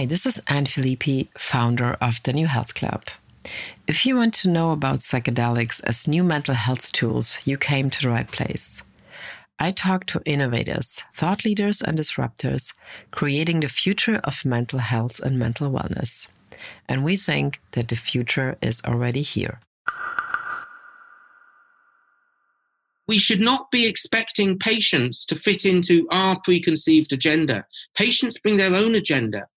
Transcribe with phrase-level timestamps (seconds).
[0.00, 3.04] Hi, this is Anne Filippi, founder of the New Health Club.
[3.86, 8.00] If you want to know about psychedelics as new mental health tools, you came to
[8.00, 8.82] the right place.
[9.58, 12.72] I talk to innovators, thought leaders, and disruptors,
[13.10, 16.28] creating the future of mental health and mental wellness.
[16.88, 19.60] And we think that the future is already here.
[23.10, 27.66] we should not be expecting patients to fit into our preconceived agenda.
[27.96, 29.48] Patients bring their own agenda.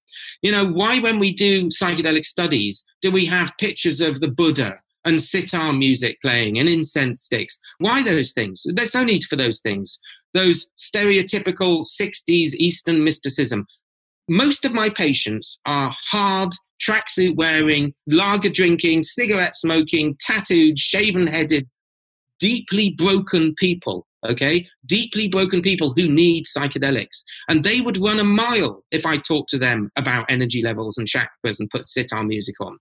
[0.43, 4.75] You know, why, when we do psychedelic studies, do we have pictures of the Buddha
[5.05, 7.59] and sitar music playing and incense sticks?
[7.79, 8.63] Why those things?
[8.65, 9.99] There's no need for those things.
[10.33, 13.65] Those stereotypical 60s Eastern mysticism.
[14.29, 16.49] Most of my patients are hard,
[16.81, 21.67] tracksuit wearing, lager drinking, cigarette smoking, tattooed, shaven headed
[22.43, 24.65] deeply broken people, okay?
[24.85, 27.23] Deeply broken people who need psychedelics.
[27.49, 31.07] And they would run a mile if I talked to them about energy levels and
[31.07, 32.77] chakras and put sitar music on.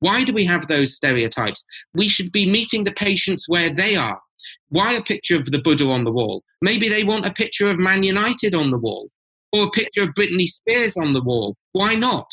[0.00, 1.64] Why do we have those stereotypes?
[1.94, 4.20] We should be meeting the patients where they are.
[4.68, 6.42] Why a picture of the Buddha on the wall?
[6.60, 9.08] Maybe they want a picture of Man United on the wall
[9.52, 11.56] or a picture of Britney Spears on the wall.
[11.72, 12.26] Why not?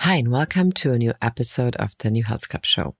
[0.00, 2.94] Hi, and welcome to a new episode of the New Health Club Show.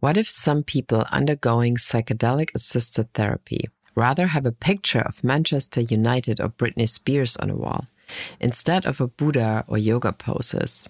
[0.00, 6.40] What if some people undergoing psychedelic assisted therapy rather have a picture of Manchester United
[6.40, 7.86] or Britney Spears on a wall
[8.40, 10.88] instead of a Buddha or yoga poses?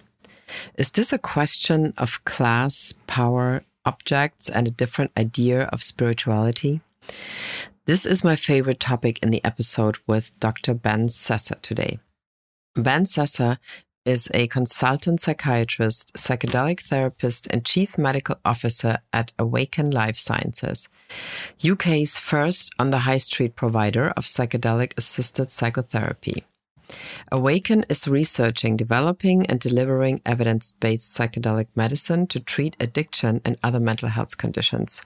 [0.77, 6.81] Is this a question of class, power, objects, and a different idea of spirituality?
[7.85, 10.73] This is my favorite topic in the episode with Dr.
[10.73, 11.99] Ben Sessa today.
[12.75, 13.57] Ben Sessa
[14.07, 20.87] is a consultant psychiatrist, psychedelic therapist, and chief medical officer at Awakn Life Sciences,
[21.63, 26.45] UK's first on the high street provider of psychedelic assisted psychotherapy.
[27.33, 33.81] Awakn is researching, developing, and delivering evidence based psychedelic medicine to treat addiction and other
[33.81, 35.01] mental health conditions,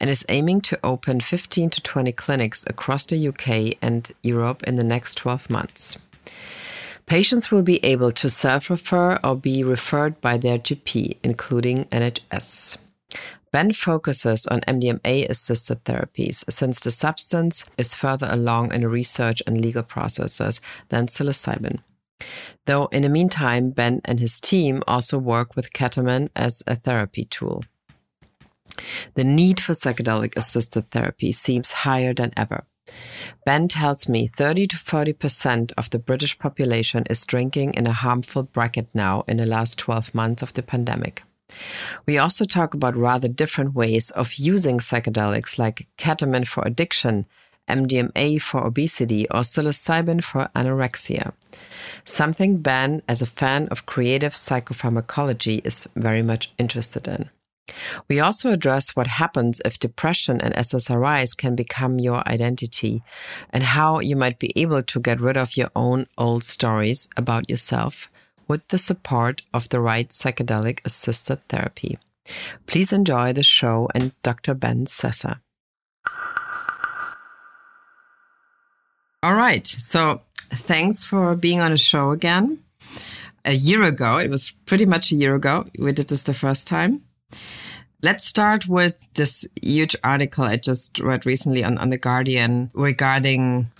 [0.00, 4.76] and is aiming to open 15 to 20 clinics across the UK and Europe in
[4.76, 5.98] the next 12 months.
[7.10, 12.78] Patients will be able to self refer or be referred by their GP, including NHS.
[13.50, 19.60] Ben focuses on MDMA assisted therapies since the substance is further along in research and
[19.60, 20.60] legal processes
[20.90, 21.80] than psilocybin.
[22.66, 27.24] Though in the meantime, Ben and his team also work with ketamine as a therapy
[27.24, 27.64] tool.
[29.14, 32.66] The need for psychedelic assisted therapy seems higher than ever.
[33.44, 38.42] Ben tells me 30 to 40% of the British population is drinking in a harmful
[38.44, 41.22] bracket now in the last 12 months of the pandemic.
[42.06, 47.26] We also talk about rather different ways of using psychedelics like ketamine for addiction,
[47.68, 51.32] MDMA for obesity, or psilocybin for anorexia.
[52.04, 57.30] Something Ben, as a fan of creative psychopharmacology, is very much interested in.
[58.08, 63.02] We also address what happens if depression and SSRIs can become your identity
[63.50, 67.48] and how you might be able to get rid of your own old stories about
[67.48, 68.10] yourself
[68.48, 71.98] with the support of the right psychedelic assisted therapy.
[72.66, 74.54] Please enjoy the show and Dr.
[74.54, 75.40] Ben Sessa.
[79.22, 79.66] All right.
[79.66, 82.62] So thanks for being on the show again.
[83.44, 86.66] A year ago, it was pretty much a year ago, we did this the first
[86.66, 87.02] time.
[88.02, 93.70] Let's start with this huge article I just read recently on, on The Guardian regarding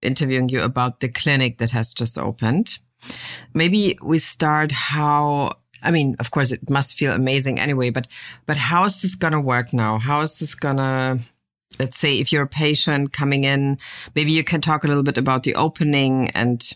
[0.00, 2.78] interviewing you about the clinic that has just opened.
[3.52, 8.06] Maybe we start how I mean, of course, it must feel amazing anyway, but
[8.46, 9.98] but how is this gonna work now?
[9.98, 11.18] How is this gonna
[11.78, 13.76] let's say if you're a patient coming in,
[14.14, 16.72] maybe you can talk a little bit about the opening and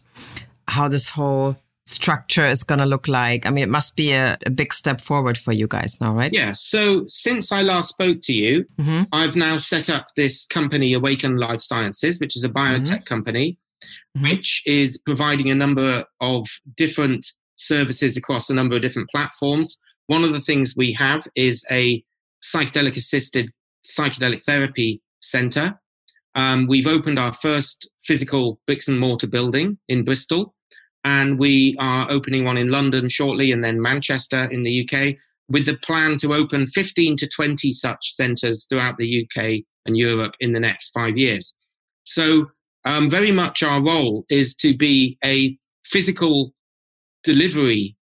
[0.67, 1.57] how this whole
[1.89, 3.47] structure is going to look like?
[3.47, 6.33] I mean, it must be a, a, big step forward for you guys now, right?
[6.33, 6.53] Yeah.
[6.55, 9.05] So since I last spoke to you, mm-hmm.
[9.13, 13.05] I've now set up this company, Awakn Life Sciences, which is a biotech mm-hmm.
[13.05, 13.59] company,
[14.17, 14.29] mm-hmm.
[14.29, 16.47] which is providing a number of
[16.77, 19.81] different services across a number of different platforms.
[20.09, 22.05] One of the things we have is a
[22.43, 23.51] psychedelic assisted
[23.85, 25.81] psychedelic therapy center.
[26.35, 30.55] Um, we've opened our first physical bricks and mortar building in Bristol
[31.09, 35.17] and we are opening one in London shortly and then Manchester in the UK
[35.49, 40.35] with the plan to open 15 to 20 such centres throughout the UK and Europe
[40.39, 41.57] in the next five years.
[42.05, 42.49] So,
[42.85, 45.57] um, very much our role is to be a
[45.87, 46.53] physical
[47.25, 47.97] delivery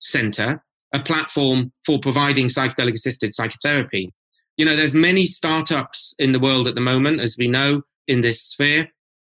[0.00, 0.62] centre,
[0.94, 4.12] a platform for providing psychedelic assisted psychotherapy.
[4.56, 8.20] You know, there's many startups in the world at the moment, as we know, in
[8.20, 8.88] this sphere,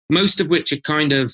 [0.10, 1.31] most of which are kind of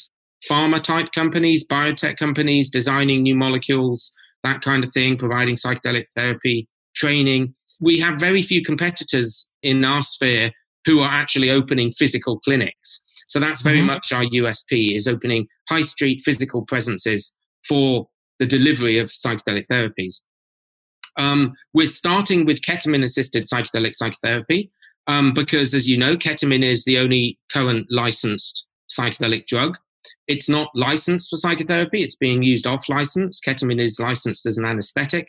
[0.49, 4.13] pharma type companies, biotech companies, designing new molecules,
[4.43, 7.53] that kind of thing, providing psychedelic therapy training.
[7.81, 10.51] We have very few competitors in our sphere
[10.85, 13.01] who are actually opening physical clinics.
[13.27, 13.87] So that's very mm-hmm.
[13.87, 17.35] much our USP is opening high street physical presences
[17.67, 18.07] for
[18.39, 20.21] the delivery of psychedelic therapies.
[21.17, 24.71] Um, we're starting with ketamine assisted psychedelic psychotherapy
[25.07, 29.77] um, because, as you know, ketamine is the only current licensed psychedelic drug.
[30.27, 33.39] It's not licensed for psychotherapy, it's being used off license.
[33.45, 35.27] Ketamine is licensed as an anesthetic,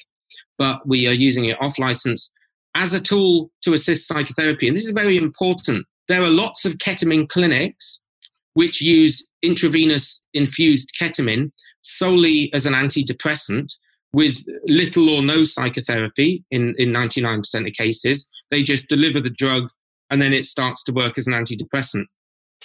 [0.58, 2.32] but we are using it off license
[2.74, 4.68] as a tool to assist psychotherapy.
[4.68, 5.86] And this is very important.
[6.08, 8.02] There are lots of ketamine clinics
[8.54, 11.50] which use intravenous infused ketamine
[11.82, 13.68] solely as an antidepressant
[14.12, 18.28] with little or no psychotherapy in, in 99% of cases.
[18.50, 19.68] They just deliver the drug
[20.10, 22.04] and then it starts to work as an antidepressant.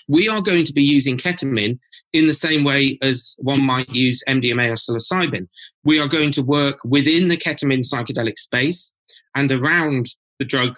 [0.08, 1.80] We are going to be using ketamine
[2.14, 5.48] in the same way as one might use MDMA or psilocybin.
[5.84, 8.94] We are going to work within the ketamine psychedelic space
[9.36, 10.08] and around
[10.40, 10.78] the drug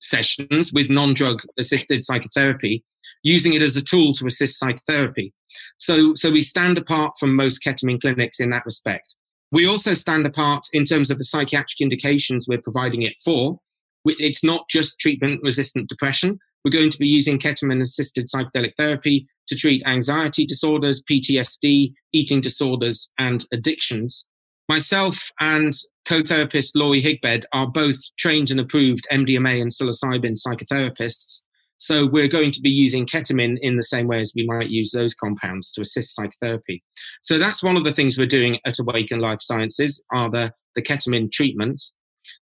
[0.00, 2.84] sessions with non drug assisted psychotherapy,
[3.22, 5.32] using it as a tool to assist psychotherapy.
[5.78, 9.14] So, so we stand apart from most ketamine clinics in that respect.
[9.50, 13.58] We also stand apart in terms of the psychiatric indications we're providing it for.
[14.04, 16.38] It's not just treatment resistant depression.
[16.64, 22.40] We're going to be using ketamine assisted psychedelic therapy to treat anxiety disorders, PTSD, eating
[22.40, 24.28] disorders, and addictions.
[24.68, 25.72] Myself and
[26.06, 31.42] co therapist Laurie Higbed are both trained and approved MDMA and psilocybin psychotherapists.
[31.78, 34.90] So we're going to be using ketamine in the same way as we might use
[34.90, 36.82] those compounds to assist psychotherapy.
[37.22, 40.82] So that's one of the things we're doing at Awakn Life Sciences are the, the
[40.82, 41.96] ketamine treatments.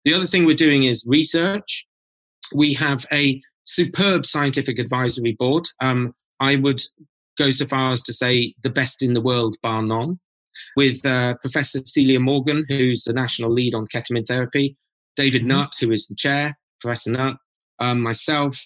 [0.04, 1.86] The other thing we're doing is research.
[2.54, 5.68] We have a superb scientific advisory board.
[5.80, 6.80] Um, I would
[7.38, 10.18] go so far as to say the best in the world, bar none,
[10.76, 14.76] with uh, Professor Celia Morgan, who's the national lead on ketamine therapy,
[15.16, 15.48] David mm-hmm.
[15.48, 17.36] Nutt, who is the chair, Professor Nutt,
[17.78, 18.58] um, myself,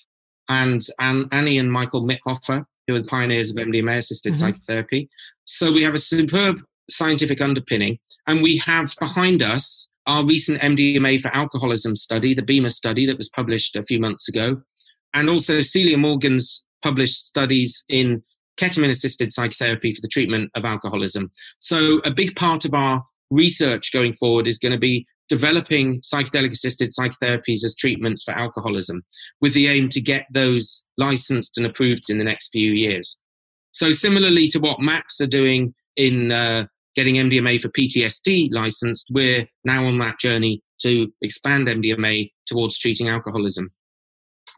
[0.49, 4.47] and, and Annie and Michael Mithoefer, who are the pioneers of MDMA assisted mm-hmm.
[4.47, 5.09] psychotherapy.
[5.45, 11.21] So we have a superb scientific underpinning, and we have behind us our recent MDMA
[11.21, 14.61] for alcoholism study, the BIMA study that was published a few months ago,
[15.15, 18.23] and also Celia Morgan's published studies in
[18.57, 21.31] ketamine assisted psychotherapy for the treatment of alcoholism.
[21.59, 26.51] So, a big part of our research going forward is going to be developing psychedelic
[26.51, 29.03] assisted psychotherapies as treatments for alcoholism
[29.41, 33.19] with the aim to get those licensed and approved in the next few years.
[33.73, 36.67] So, similarly to what MAPS are doing in uh,
[36.97, 43.09] getting MDMA for PTSD licensed, we're now on that journey to expand MDMA towards treating
[43.09, 43.67] alcoholism.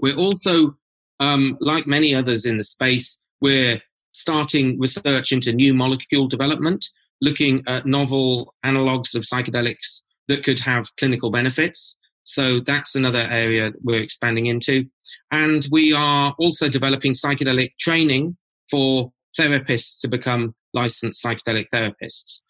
[0.00, 0.76] We're also,
[1.20, 3.80] um, like many others in the space, we're
[4.12, 6.86] starting research into new molecule development,
[7.20, 11.96] looking at novel analogs of psychedelics that could have clinical benefits.
[12.24, 14.86] So that's another area that we're expanding into.
[15.30, 18.36] And we are also developing psychedelic training
[18.70, 22.42] for therapists to become licensed psychedelic therapists.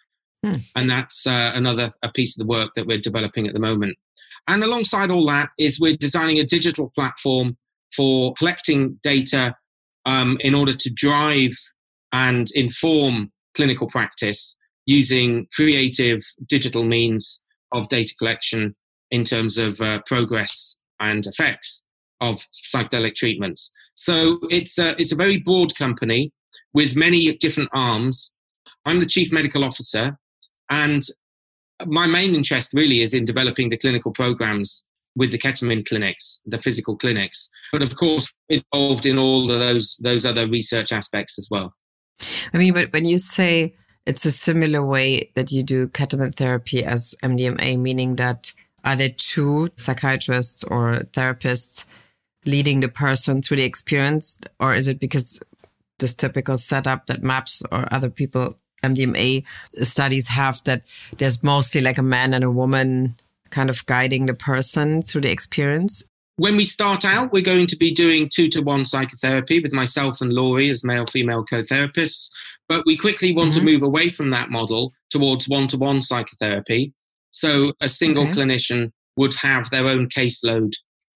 [0.45, 0.57] Hmm.
[0.77, 3.97] And that's uh, another a piece of the work that we're developing at the moment.
[4.49, 7.57] And alongside all that is we're designing a digital platform
[7.95, 9.55] for collecting data
[10.05, 11.53] um, in order to drive
[12.13, 14.57] and inform clinical practice
[14.87, 18.75] using creative digital means of data collection
[19.11, 21.85] in terms of uh, progress and effects
[22.21, 23.73] of psychedelic treatments.
[23.95, 26.33] So it's a, it's a very broad company
[26.73, 28.33] with many different arms.
[28.85, 30.19] I'm the chief medical officer,
[30.71, 31.03] and
[31.87, 34.85] my main interest really is in developing the clinical programs
[35.15, 39.99] with the ketamine clinics, the physical clinics, but of course involved in all of those
[40.03, 41.75] those other research aspects as well.
[42.53, 43.75] I mean, but when you say
[44.07, 48.53] it's a similar way that you do ketamine therapy as MDMA, meaning that
[48.85, 51.85] are there two psychiatrists or therapists
[52.45, 55.41] leading the person through the experience, or is it because
[55.99, 59.45] this typical setup that MAPS or other people MDMA
[59.83, 60.83] studies have that
[61.19, 63.17] there's mostly like a man and a woman
[63.51, 66.03] kind of guiding the person through the experience?
[66.37, 70.21] When we start out, we're going to be doing two to one psychotherapy with myself
[70.21, 72.31] and Laurie as male female co therapists.
[72.69, 73.67] But we quickly want mm-hmm.
[73.67, 76.95] to move away from that model towards one to one psychotherapy.
[77.31, 78.33] So a single okay.
[78.33, 80.73] clinician would have their own caseload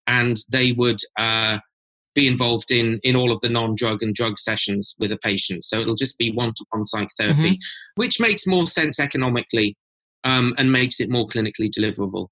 [0.06, 1.58] and they would uh,
[2.16, 5.78] be involved in in all of the non-drug and drug sessions with a patient so
[5.78, 8.00] it'll just be one-to-one psychotherapy mm-hmm.
[8.00, 9.76] which makes more sense economically
[10.26, 12.28] um, and makes it more clinically deliverable.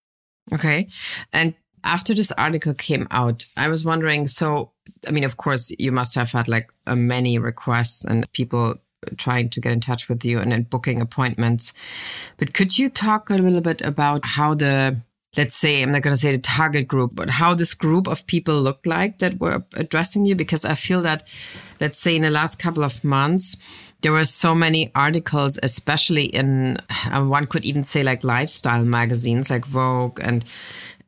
[0.52, 0.88] Okay.
[1.32, 4.72] And after this article came out, I was wondering so,
[5.06, 8.76] I mean, of course, you must have had like many requests and people
[9.16, 11.72] trying to get in touch with you and, and booking appointments.
[12.36, 14.96] But could you talk a little bit about how the
[15.36, 18.26] let's say, I'm not going to say the target group, but how this group of
[18.26, 20.34] people looked like that were addressing you?
[20.34, 21.22] Because I feel that,
[21.80, 23.56] let's say, in the last couple of months,
[24.02, 26.76] there were so many articles, especially in,
[27.10, 30.44] uh, one could even say like lifestyle magazines like Vogue and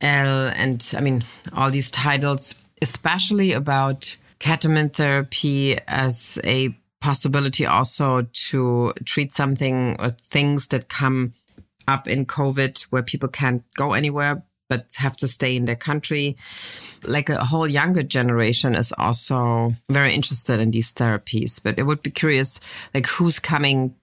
[0.01, 8.27] Elle, and I mean, all these titles, especially about ketamine therapy as a possibility also
[8.33, 11.33] to treat something or things that come
[11.89, 16.37] up in COVID where people can't go anywhere but have to stay in their country.
[17.05, 21.63] Like a whole younger generation is also very interested in these therapies.
[21.63, 22.61] But it would be curious,
[22.95, 23.95] like who's coming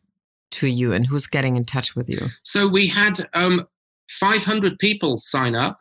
[0.52, 2.28] to you and who's getting in touch with you?
[2.44, 3.68] So we had um,
[4.10, 5.80] 500 people sign up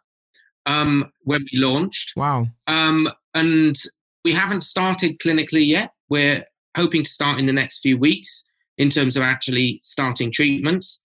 [0.66, 2.14] um, when we launched.
[2.16, 2.48] Wow.
[2.66, 3.76] Um, and
[4.24, 5.92] we haven't started clinically yet.
[6.08, 6.44] We're
[6.76, 8.44] hoping to start in the next few weeks
[8.78, 11.00] in terms of actually starting treatments.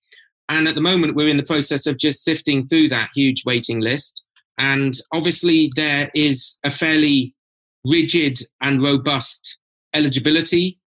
[0.50, 3.80] And at the moment, we're in the process of just sifting through that huge waiting
[3.82, 4.24] list.
[4.58, 7.36] And obviously, there is a fairly
[7.84, 9.58] rigid and robust
[9.94, 10.80] eligibility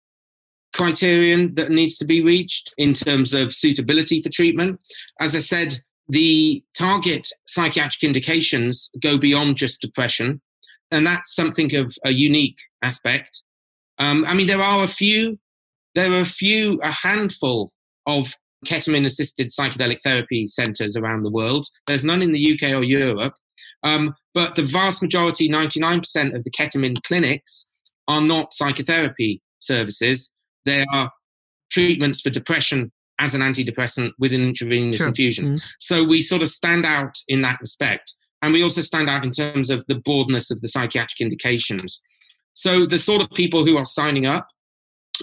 [0.75, 4.81] criterion that needs to be reached in terms of suitability for treatment.
[5.21, 10.41] As I said, the target psychiatric indications go beyond just depression,
[10.91, 13.43] and that's something of a unique aspect.
[13.99, 15.38] Um, I mean, there are a few,
[15.95, 17.73] there are a few, a handful
[18.07, 18.35] of
[18.67, 21.67] ketamine assisted psychedelic therapy centers around the world.
[21.87, 23.35] There's none in the UK or Europe.
[23.83, 27.69] Um, but the vast majority, 99% of the ketamine clinics,
[28.07, 30.33] are not psychotherapy services.
[30.65, 31.11] They are
[31.71, 35.09] treatments for depression as an antidepressant with an intravenous sure.
[35.09, 35.57] infusion.
[35.57, 35.62] Mm.
[35.79, 38.15] So we sort of stand out in that respect.
[38.43, 42.00] And we also stand out in terms of the broadness of the psychiatric indications.
[42.55, 44.49] So the sort of people who are signing up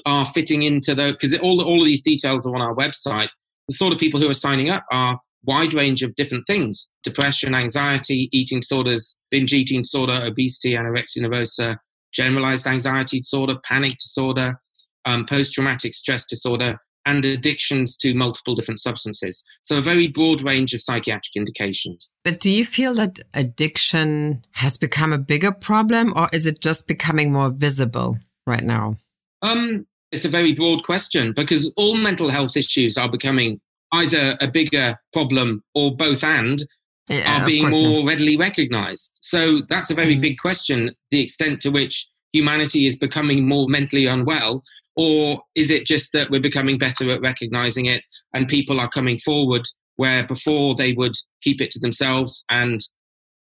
[0.05, 3.29] are fitting into the because all all of these details are on our website.
[3.67, 7.55] The sort of people who are signing up are wide range of different things: depression,
[7.55, 11.77] anxiety, eating disorders, binge eating disorder, obesity, anorexia nervosa,
[12.13, 14.59] generalized anxiety disorder, panic disorder,
[15.05, 19.43] um, post-traumatic stress disorder, and addictions to multiple different substances.
[19.61, 22.15] So, a very broad range of psychiatric indications.
[22.23, 26.87] But do you feel that addiction has become a bigger problem, or is it just
[26.87, 28.95] becoming more visible right now?
[29.41, 33.59] Um, it's a very broad question because all mental health issues are becoming
[33.91, 36.63] either a bigger problem or both and
[37.09, 39.13] yeah, are being more readily recognized.
[39.21, 40.21] So that's a very mm.
[40.21, 44.63] big question the extent to which humanity is becoming more mentally unwell,
[44.95, 49.17] or is it just that we're becoming better at recognizing it and people are coming
[49.19, 49.65] forward
[49.97, 52.81] where before they would keep it to themselves and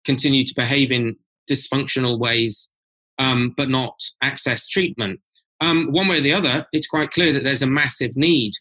[0.05, 1.15] continue to behave in
[1.49, 2.71] dysfunctional ways
[3.17, 5.19] um, but not access treatment?
[5.63, 8.51] Um, one way or the other, it's quite clear that there's a massive need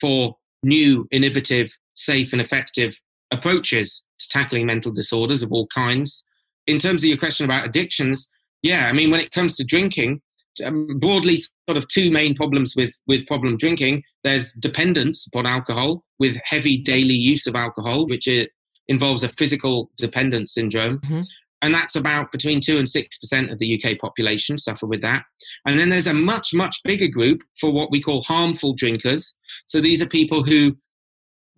[0.00, 2.98] for new, innovative, safe, and effective
[3.32, 6.24] approaches to tackling mental disorders of all kinds.
[6.68, 8.30] In terms of your question about addictions,
[8.62, 10.20] yeah, I mean, when it comes to drinking,
[10.64, 14.02] um, broadly, sort of two main problems with with problem drinking.
[14.22, 18.50] There's dependence upon alcohol with heavy daily use of alcohol, which it
[18.86, 20.98] involves a physical dependence syndrome.
[20.98, 21.20] Mm-hmm
[21.62, 25.24] and that's about between 2 and 6% of the UK population suffer with that.
[25.64, 29.36] And then there's a much, much bigger group for what we call harmful drinkers.
[29.66, 30.76] So these are people who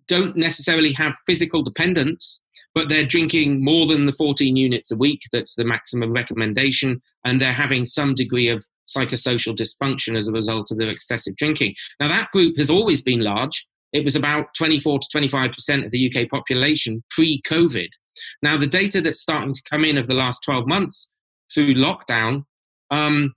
[0.07, 2.39] don't necessarily have physical dependence,
[2.75, 5.21] but they're drinking more than the 14 units a week.
[5.31, 7.01] That's the maximum recommendation.
[7.25, 11.73] And they're having some degree of psychosocial dysfunction as a result of their excessive drinking.
[11.99, 13.67] Now, that group has always been large.
[13.91, 17.87] It was about 24 to 25% of the UK population pre COVID.
[18.41, 21.11] Now, the data that's starting to come in of the last 12 months
[21.53, 22.45] through lockdown
[22.91, 23.33] um,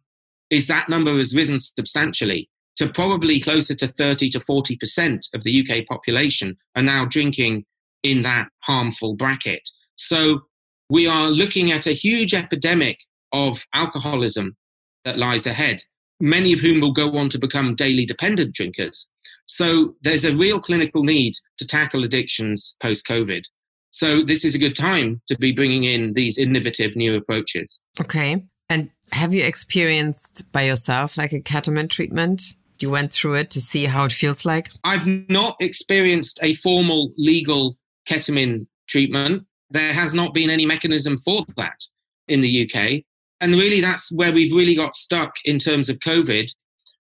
[0.50, 5.61] is that number has risen substantially to probably closer to 30 to 40% of the
[5.61, 7.64] UK population are now drinking
[8.04, 9.68] in that harmful bracket.
[9.97, 10.42] So
[10.88, 12.99] we are looking at a huge epidemic
[13.32, 14.56] of alcoholism
[15.04, 15.82] that lies ahead,
[16.20, 19.08] many of whom will go on to become daily dependent drinkers.
[19.47, 23.42] So there's a real clinical need to tackle addictions post COVID.
[23.90, 27.80] So this is a good time to be bringing in these innovative new approaches.
[28.00, 28.42] Okay.
[28.68, 32.42] And have you experienced by yourself like a ketamine treatment?
[32.80, 34.71] You went through it to see how it feels like?
[34.85, 37.76] I've not experienced a formal legal
[38.09, 39.45] ketamine treatment.
[39.71, 41.80] There has not been any mechanism for that
[42.28, 43.02] in the UK.
[43.40, 46.50] And really, that's where we've really got stuck in terms of COVID.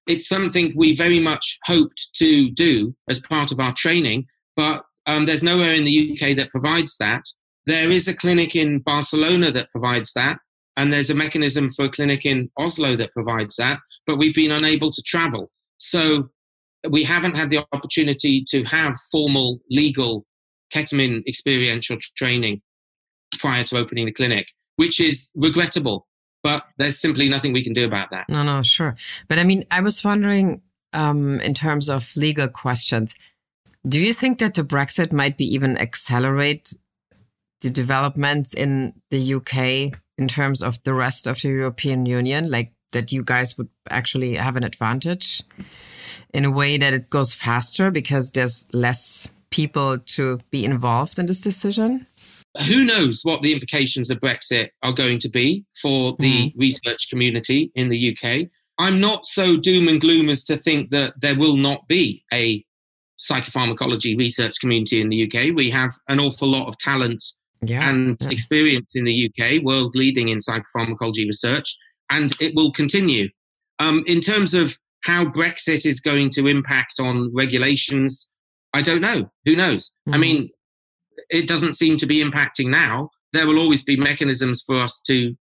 [0.06, 4.26] It's something we very much hoped to do as part of our training,
[4.56, 7.24] but um, there's nowhere in the UK that provides that.
[7.66, 10.38] There is a clinic in Barcelona that provides that,
[10.76, 14.52] and there's a mechanism for a clinic in Oslo that provides that, but we've been
[14.52, 15.50] unable to travel.
[15.78, 16.28] So
[16.88, 20.26] we haven't had the opportunity to have formal legal
[20.72, 22.60] ketamine experiential training
[23.38, 24.46] prior to opening the clinic,
[24.76, 26.06] which is regrettable.
[26.42, 28.28] But there's simply nothing we can do about that.
[28.28, 28.94] No, no, sure.
[29.26, 30.62] But I mean, I was wondering
[30.92, 33.14] um, in terms of legal questions,
[33.86, 36.74] do you think that the Brexit might be even accelerate
[37.60, 42.50] the developments in the UK in terms of the rest of the European Union?
[42.50, 45.42] Like that you guys would actually have an advantage
[46.32, 51.26] in a way that it goes faster because there's less people to be involved in
[51.26, 52.06] this decision?
[52.66, 56.52] Who knows what the implications of Brexit are going to be for the mm.
[56.56, 58.48] research community in the UK?
[58.78, 62.64] I'm not so doom and gloom as to think that there will not be a
[63.18, 65.54] psychopharmacology research community in the UK.
[65.54, 67.22] We have an awful lot of talent
[67.62, 68.30] yeah, and yeah.
[68.30, 71.76] experience in the UK, world leading in psychopharmacology research,
[72.10, 73.28] and it will continue.
[73.80, 78.28] Um, in terms of how Brexit is going to impact on regulations,
[78.74, 79.30] I don't know.
[79.44, 79.90] Who knows?
[80.08, 80.14] Mm-hmm.
[80.14, 80.50] I mean,
[81.30, 83.10] it doesn't seem to be impacting now.
[83.32, 85.34] There will always be mechanisms for us to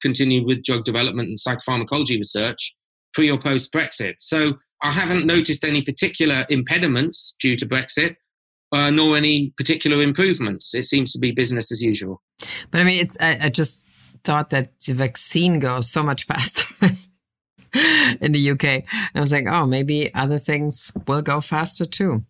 [0.00, 2.74] continue with drug development and psychopharmacology research
[3.14, 4.14] pre or post Brexit.
[4.18, 8.16] So I haven't noticed any particular impediments due to Brexit.
[8.74, 10.74] Uh, nor any particular improvements.
[10.74, 12.22] It seems to be business as usual.
[12.70, 13.84] But I mean, it's I, I just
[14.24, 16.64] thought that the vaccine goes so much faster
[18.20, 18.64] in the UK.
[18.64, 18.84] And
[19.14, 22.24] I was like, oh, maybe other things will go faster too.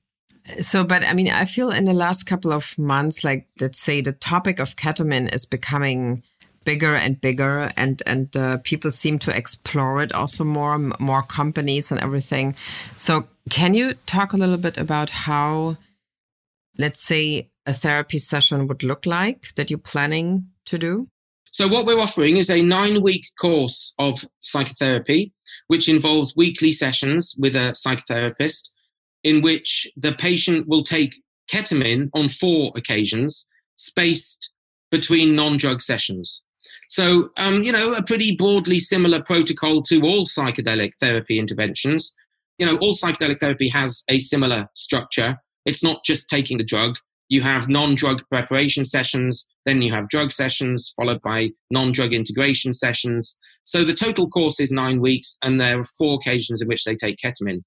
[0.60, 4.00] So, but I mean, I feel in the last couple of months, like let's say
[4.00, 6.22] the topic of ketamine is becoming
[6.64, 11.90] bigger and bigger and and uh, people seem to explore it also more more companies
[11.90, 12.54] and everything.
[12.96, 15.76] So can you talk a little bit about how
[16.78, 21.08] let's say a therapy session would look like that you're planning to do?
[21.50, 25.32] So what we're offering is a nine week course of psychotherapy
[25.66, 28.70] which involves weekly sessions with a psychotherapist
[29.22, 31.14] in which the patient will take
[31.50, 34.52] ketamine on four occasions spaced
[34.90, 36.42] between non-drug sessions
[36.92, 42.14] so, um, you know, a pretty broadly similar protocol to all psychedelic therapy interventions.
[42.58, 45.38] You know, all psychedelic therapy has a similar structure.
[45.64, 46.96] It's not just taking the drug.
[47.30, 52.12] You have non drug preparation sessions, then you have drug sessions, followed by non drug
[52.12, 53.38] integration sessions.
[53.64, 56.94] So the total course is nine weeks, and there are four occasions in which they
[56.94, 57.62] take ketamine.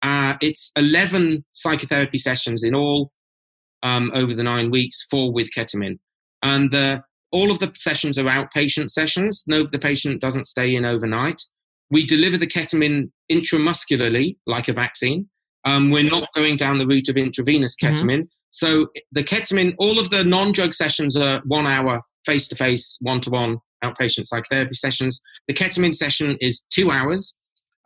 [0.00, 3.12] Uh, it's 11 psychotherapy sessions in all
[3.82, 5.98] um, over the nine weeks, four with ketamine.
[6.42, 9.44] And the all of the sessions are outpatient sessions.
[9.46, 11.42] No, the patient doesn't stay in overnight.
[11.90, 15.28] We deliver the ketamine intramuscularly, like a vaccine.
[15.64, 17.94] Um, we're not going down the route of intravenous mm-hmm.
[17.94, 18.18] ketamine.
[18.18, 18.50] Mm-hmm.
[18.50, 24.74] So the ketamine, all of the non-drug sessions are one hour face-to-face, one-to-one outpatient psychotherapy
[24.74, 25.20] sessions.
[25.48, 27.36] The ketamine session is two hours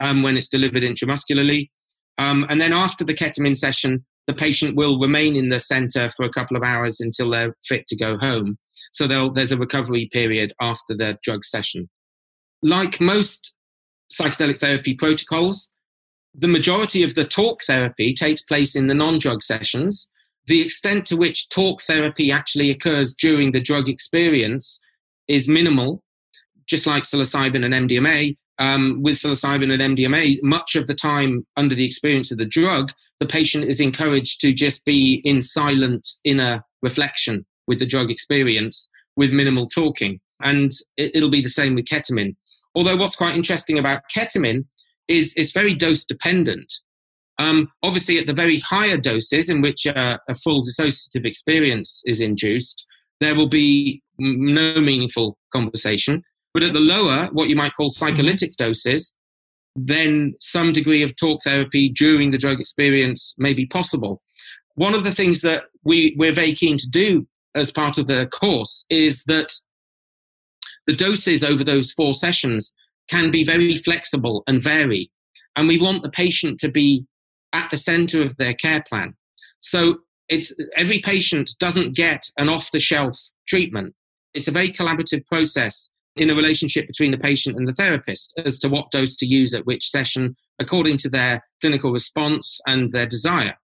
[0.00, 1.70] um, when it's delivered intramuscularly.
[2.18, 6.26] Um, and then after the ketamine session, the patient will remain in the center for
[6.26, 8.58] a couple of hours until they're fit to go home.
[8.92, 11.88] So there's a recovery period after the drug session.
[12.62, 13.54] Like most
[14.10, 15.70] psychedelic therapy protocols,
[16.34, 20.08] the majority of the talk therapy takes place in the non drug sessions.
[20.46, 24.80] The extent to which talk therapy actually occurs during the drug experience
[25.28, 26.02] is minimal,
[26.66, 28.36] just like psilocybin and MDMA.
[28.58, 32.90] Um, with psilocybin and MDMA, much of the time under the experience of the drug,
[33.20, 38.88] the patient is encouraged to just be in silent inner reflection with the drug experience
[39.16, 40.20] with minimal talking.
[40.40, 42.36] And it, will be the same with ketamine.
[42.74, 44.64] Although what's quite interesting about ketamine
[45.08, 46.72] is it's very dose dependent.
[47.38, 52.20] Um, obviously, at the very higher doses in which uh, a full dissociative experience is
[52.20, 52.86] induced,
[53.20, 56.22] there will be no meaningful conversation.
[56.54, 58.68] But at the lower, what you might call psycholytic mm-hmm.
[58.68, 59.14] doses,
[59.74, 64.22] then some degree of talk therapy during the drug experience may be possible.
[64.74, 68.26] One of the things that we, we're very keen to do as part of the
[68.26, 69.52] course is that
[70.86, 72.74] the doses over those four sessions
[73.08, 75.10] can be very flexible and vary.
[75.56, 77.06] And we want the patient to be
[77.52, 79.14] at the center of their care plan.
[79.60, 83.94] So it's every patient doesn't get an off the shelf treatment.
[84.34, 88.58] It's a very collaborative process in a relationship between the patient and the therapist as
[88.58, 93.06] to what dose to use at which session according to their clinical response and their
[93.06, 93.54] desire.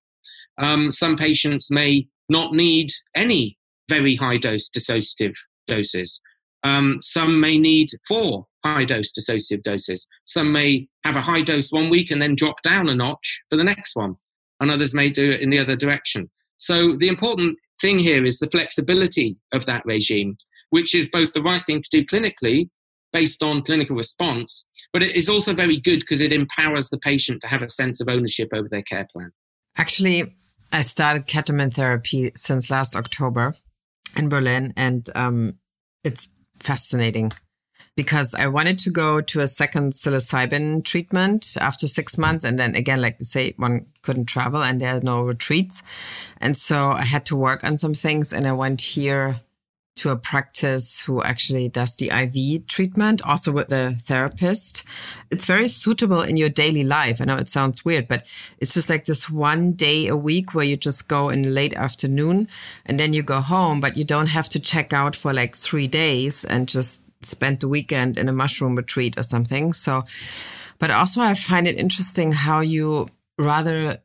[0.59, 3.59] Um, some patients may not need any
[3.93, 5.35] very high dose dissociative
[5.67, 6.21] doses.
[6.65, 10.09] Um, some may need four high dose dissociative doses.
[10.25, 13.57] Some may have a high dose one week and then drop down a notch for
[13.57, 14.15] the next one.
[14.61, 16.31] And others may do it in the other direction.
[16.57, 20.37] So the important thing here is the flexibility of that regime,
[20.71, 22.71] which is both the right thing to do clinically,
[23.13, 27.41] based on clinical response, but it is also very good because it empowers the patient
[27.43, 29.33] to have a sense of ownership over their care plan.
[29.77, 30.35] Actually,
[30.73, 33.55] I started ketamine therapy since last October
[34.17, 35.59] in Berlin, and um,
[36.05, 37.33] it's fascinating
[37.97, 42.45] because I wanted to go to a second psilocybin treatment after six months.
[42.45, 45.83] And then again, like you say, one couldn't travel and there are no retreats.
[46.41, 48.33] And so I had to work on some things.
[48.33, 49.41] And I went here
[49.95, 54.85] to a practice who actually does the IV treatment, also with the therapist.
[55.31, 57.21] It's very suitable in your daily life.
[57.21, 58.27] I know it sounds weird, but
[58.59, 62.49] it's just like this one day a week where you just go in late afternoon
[62.87, 65.87] and then you go home, but you don't have to check out for like three
[65.87, 69.73] days and just spend the weekend in a mushroom retreat or something.
[69.73, 70.05] So,
[70.79, 73.99] but also I find it interesting how you rather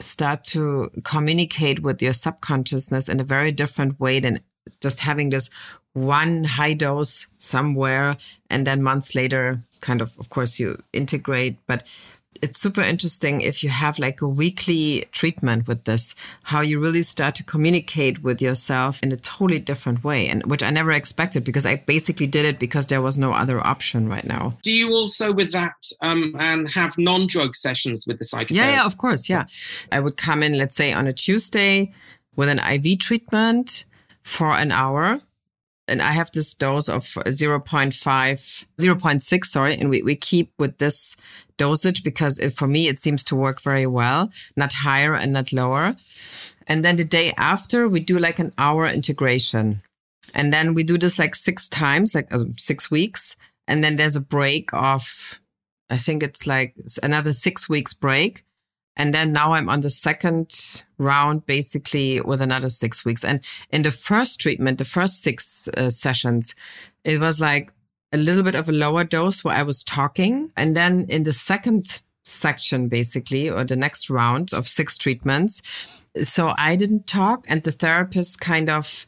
[0.00, 4.40] start to communicate with your subconsciousness in a very different way than
[4.80, 5.50] just having this
[5.94, 8.16] one high dose somewhere
[8.48, 11.82] and then months later kind of of course you integrate but
[12.42, 17.02] it's super interesting if you have like a weekly treatment with this, how you really
[17.02, 21.44] start to communicate with yourself in a totally different way, and which I never expected
[21.44, 24.58] because I basically did it because there was no other option right now.
[24.62, 28.56] Do you also, with that, um, and have non-drug sessions with the psychotherapist?
[28.56, 29.44] Yeah, yeah, of course, yeah.
[29.92, 31.92] I would come in, let's say, on a Tuesday
[32.34, 33.84] with an IV treatment
[34.22, 35.20] for an hour
[35.88, 41.16] and I have this dose of 0.5, 0.6, sorry, and we, we keep with this
[41.58, 45.52] dosage because it, for me, it seems to work very well, not higher and not
[45.52, 45.96] lower.
[46.66, 49.82] And then the day after, we do like an hour integration.
[50.34, 53.36] And then we do this like six times, like uh, six weeks.
[53.66, 55.40] And then there's a break of,
[55.90, 58.44] I think it's like another six weeks break.
[58.96, 63.24] And then now I'm on the second round, basically with another six weeks.
[63.24, 66.54] And in the first treatment, the first six uh, sessions,
[67.04, 67.72] it was like
[68.12, 70.50] a little bit of a lower dose where I was talking.
[70.56, 75.62] And then in the second section, basically, or the next round of six treatments,
[76.22, 79.06] so I didn't talk and the therapist kind of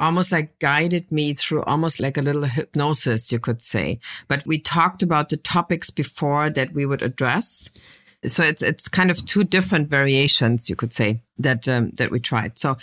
[0.00, 4.00] almost like guided me through almost like a little hypnosis, you could say.
[4.28, 7.68] But we talked about the topics before that we would address.
[8.26, 12.20] So it's it's kind of two different variations, you could say, that um, that we
[12.20, 12.58] tried.
[12.58, 12.76] So,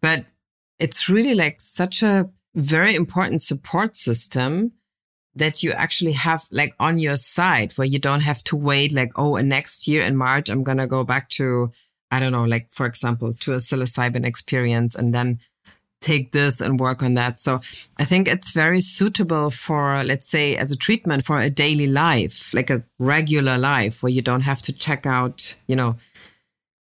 [0.00, 0.26] but
[0.78, 4.72] it's really like such a very important support system
[5.34, 9.12] that you actually have like on your side where you don't have to wait like,
[9.16, 11.72] oh, next year in March, I'm going to go back to,
[12.10, 15.38] I don't know, like, for example, to a psilocybin experience and then
[16.02, 17.38] take this and work on that.
[17.38, 17.60] So
[17.98, 22.52] I think it's very suitable for, let's say, as a treatment for a daily life,
[22.52, 25.96] like a regular life where you don't have to check out, you know,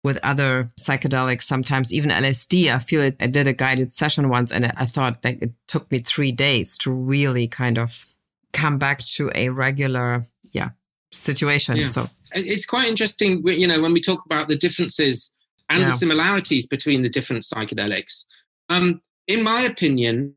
[0.03, 2.71] with other psychedelics, sometimes even LSD.
[2.71, 3.15] I feel it.
[3.19, 6.77] I did a guided session once and I thought like it took me three days
[6.79, 8.05] to really kind of
[8.53, 10.69] come back to a regular, yeah,
[11.11, 11.77] situation.
[11.77, 11.87] Yeah.
[11.87, 15.33] So it's quite interesting, you know, when we talk about the differences
[15.69, 15.85] and yeah.
[15.85, 18.25] the similarities between the different psychedelics.
[18.69, 20.35] Um, in my opinion,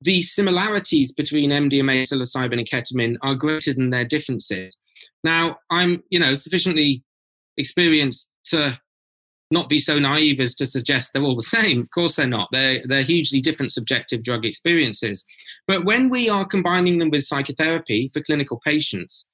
[0.00, 4.78] the similarities between MDMA, psilocybin, and ketamine are greater than their differences.
[5.24, 7.02] Now, I'm, you know, sufficiently
[7.56, 8.78] experienced to
[9.50, 11.80] not be so naive as to suggest they're all the same.
[11.80, 12.48] Of course, they're not.
[12.52, 15.24] They're, they're hugely different subjective drug experiences.
[15.66, 19.28] But when we are combining them with psychotherapy for clinical patients,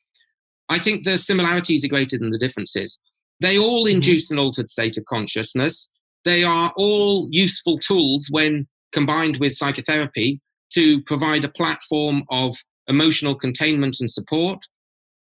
[0.69, 2.99] I think the similarities are greater than the differences.
[3.41, 3.97] They all mm-hmm.
[3.97, 5.91] induce an altered state of consciousness.
[6.25, 10.41] They are all useful tools when combined with psychotherapy
[10.73, 12.57] to provide a platform of
[12.89, 14.59] emotional containment and support,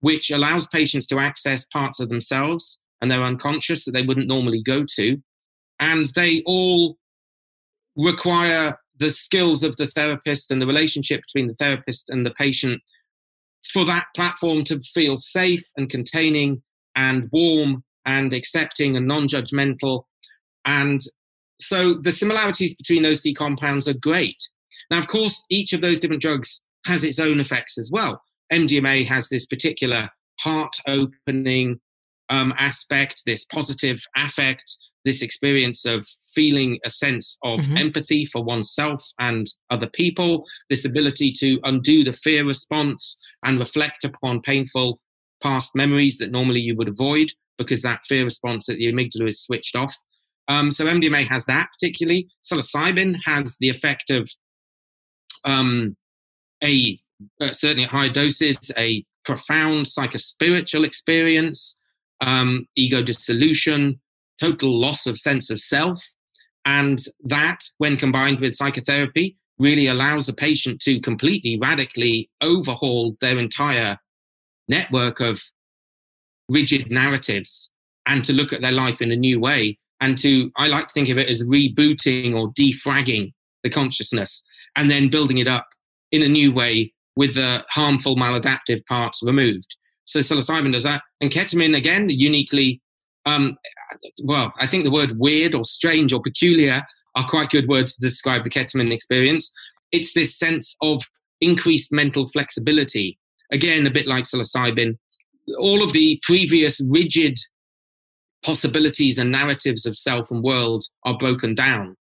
[0.01, 4.61] which allows patients to access parts of themselves and they're unconscious that they wouldn't normally
[4.63, 5.17] go to.
[5.79, 6.97] And they all
[7.95, 12.81] require the skills of the therapist and the relationship between the therapist and the patient
[13.71, 16.61] for that platform to feel safe and containing
[16.95, 20.03] and warm and accepting and non judgmental.
[20.67, 21.01] And
[21.59, 24.37] so the similarities between those three compounds are great.
[24.91, 28.21] Now, of course, each of those different drugs has its own effects as well.
[28.53, 31.79] MDMA has this particular heart opening,
[32.29, 37.77] um, aspect, this positive affect, this experience of feeling a sense of mm-hmm.
[37.77, 44.03] empathy for oneself and other people, this ability to undo the fear response and reflect
[44.03, 44.99] upon painful
[45.41, 49.41] past memories that normally you would avoid because that fear response at the amygdala is
[49.41, 49.95] switched off.
[50.47, 52.29] Um, so MDMA has that particularly.
[52.43, 54.29] Psilocybin has the effect of
[55.43, 55.95] um,
[56.63, 56.99] a
[57.41, 61.77] uh, certainly at high doses a profound psychospiritual experience
[62.21, 63.99] um, ego dissolution,
[64.39, 66.01] total loss of sense of self.
[66.65, 73.39] And that, when combined with psychotherapy, really allows a patient to completely radically overhaul their
[73.39, 73.97] entire
[74.67, 75.41] network of
[76.49, 77.71] rigid narratives
[78.05, 80.93] and to look at their life in a new way and to i like to
[80.93, 83.31] think of it as rebooting or defragging
[83.63, 84.43] the consciousness
[84.75, 85.67] and then building it up
[86.11, 89.75] in a new way with the harmful maladaptive parts removed
[90.07, 91.01] so psilocybin does that.
[91.19, 92.81] And ketamine again uniquely
[93.25, 93.57] um,
[94.23, 96.81] well i think the word weird or strange or peculiar
[97.15, 99.51] are quite good words to describe the ketamine experience.
[99.91, 101.01] It's this sense of
[101.41, 103.17] increased mental flexibility.
[103.51, 104.97] Again a bit like psilocybin.
[105.59, 107.37] All of the previous rigid
[108.43, 111.95] possibilities and narratives of self and world are broken down.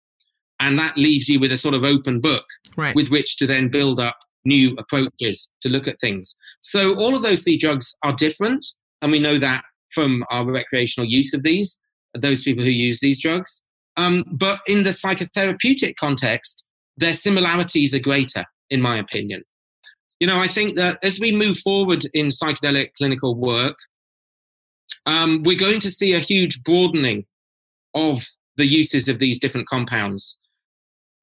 [0.61, 2.45] And that leaves you with a sort of open book
[2.77, 2.95] right.
[2.95, 6.37] with which to then build up new approaches to look at things.
[6.61, 8.64] So all of those three drugs are different.
[9.01, 11.81] And we know that from our recreational use of these,
[12.14, 13.64] those people who use these drugs.
[13.97, 16.64] Um, but in the psychotherapeutic context,
[16.97, 19.42] their similarities are greater, in my opinion.
[20.21, 23.77] You know, I think that as we move forward in psychedelic clinical work,
[25.07, 27.25] um, we're going to see a huge broadening
[27.95, 30.38] of the uses of these different compounds.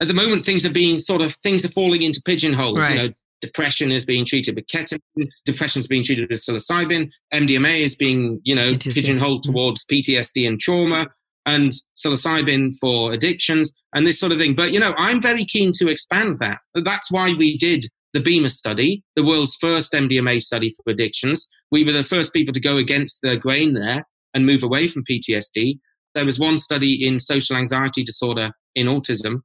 [0.01, 2.79] At the moment, things are being sort of things are falling into pigeonholes.
[2.79, 2.95] Right.
[2.95, 7.81] You know, depression is being treated with ketamine, depression is being treated with psilocybin, MDMA
[7.81, 8.93] is being you know PTSD.
[8.95, 11.05] pigeonholed towards PTSD and trauma,
[11.45, 14.53] and psilocybin for addictions and this sort of thing.
[14.55, 16.59] But you know, I'm very keen to expand that.
[16.73, 21.47] That's why we did the BIMA study, the world's first MDMA study for addictions.
[21.71, 25.03] We were the first people to go against the grain there and move away from
[25.03, 25.79] PTSD.
[26.15, 29.41] There was one study in social anxiety disorder in autism.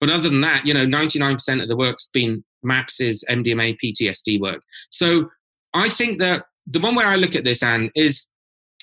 [0.00, 4.62] But other than that, you know, 99% of the work's been MAPS's MDMA PTSD work.
[4.90, 5.30] So
[5.72, 8.28] I think that the one way I look at this, Anne, is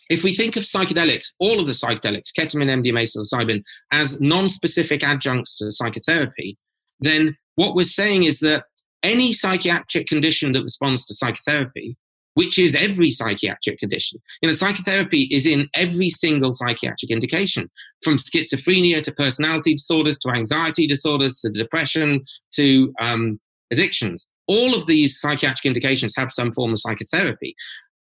[0.10, 5.04] if we think of psychedelics, all of the psychedelics, ketamine, MDMA, psilocybin, as non specific
[5.04, 6.58] adjuncts to psychotherapy,
[7.00, 8.66] then what we're saying is that
[9.04, 11.98] any psychiatric condition that responds to psychotherapy,
[12.36, 14.20] which is every psychiatric condition.
[14.42, 17.70] You know, psychotherapy is in every single psychiatric indication,
[18.04, 23.40] from schizophrenia to personality disorders to anxiety disorders to depression to um,
[23.72, 24.30] addictions.
[24.48, 27.56] All of these psychiatric indications have some form of psychotherapy.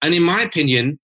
[0.02, 0.98] And in my opinion,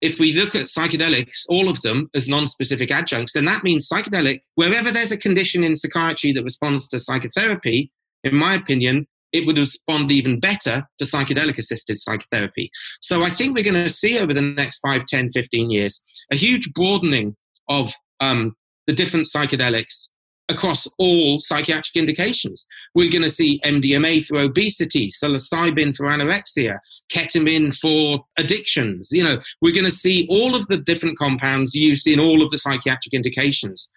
[0.00, 3.88] if we look at psychedelics, all of them as non specific adjuncts, then that means
[3.88, 7.90] psychedelic, wherever there's a condition in psychiatry that responds to psychotherapy,
[8.24, 12.70] in my opinion, it would respond even better to psychedelic assisted psychotherapy.
[13.00, 16.02] So I think we're going to see over the next 5, 10, 15 years
[16.32, 17.36] a huge broadening
[17.68, 20.10] of um, the different psychedelics
[20.48, 22.66] across all psychiatric indications.
[22.94, 26.78] We're going to see MDMA for obesity, psilocybin for anorexia,
[27.12, 29.10] ketamine for addictions.
[29.12, 32.50] You know, we're going to see all of the different compounds used in all of
[32.50, 33.90] the psychiatric indications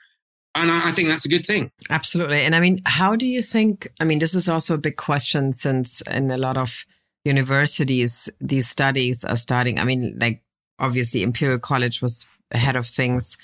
[0.55, 1.71] and I, I, think that's a good thing.
[1.89, 2.41] Absolutely.
[2.41, 3.91] And I mean, how do you think?
[3.99, 6.85] I mean, this is also a big question since in a lot of
[7.23, 9.79] universities, these studies are starting.
[9.79, 10.41] I mean, like
[10.79, 13.37] obviously, Imperial College was ahead of things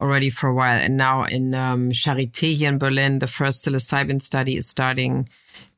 [0.00, 0.78] already for a while.
[0.78, 5.28] And now in um, Charité here in Berlin, the first psilocybin study is starting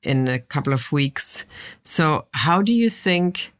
[0.02, 1.44] in a couple of weeks.
[1.82, 3.52] So, how do you think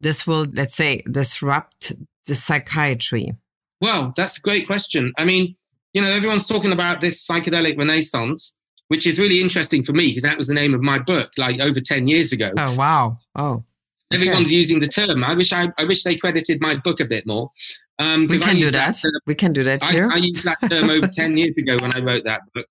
[0.00, 1.92] this will, let's say, disrupt
[2.26, 3.36] the psychiatry?
[3.80, 5.12] Well, that's a great question.
[5.16, 5.56] I mean,
[5.92, 8.54] you know, everyone's talking about this psychedelic renaissance,
[8.88, 11.60] which is really interesting for me because that was the name of my book like
[11.60, 12.50] over 10 years ago.
[12.56, 13.18] Oh, wow.
[13.34, 13.64] Oh.
[14.12, 14.22] Okay.
[14.22, 15.24] Everyone's using the term.
[15.24, 17.50] I wish I, I wish they credited my book a bit more.
[17.98, 18.96] Um, we can do that.
[19.02, 20.08] that we can do that here.
[20.10, 22.66] I, I used that term over 10 years ago when I wrote that book.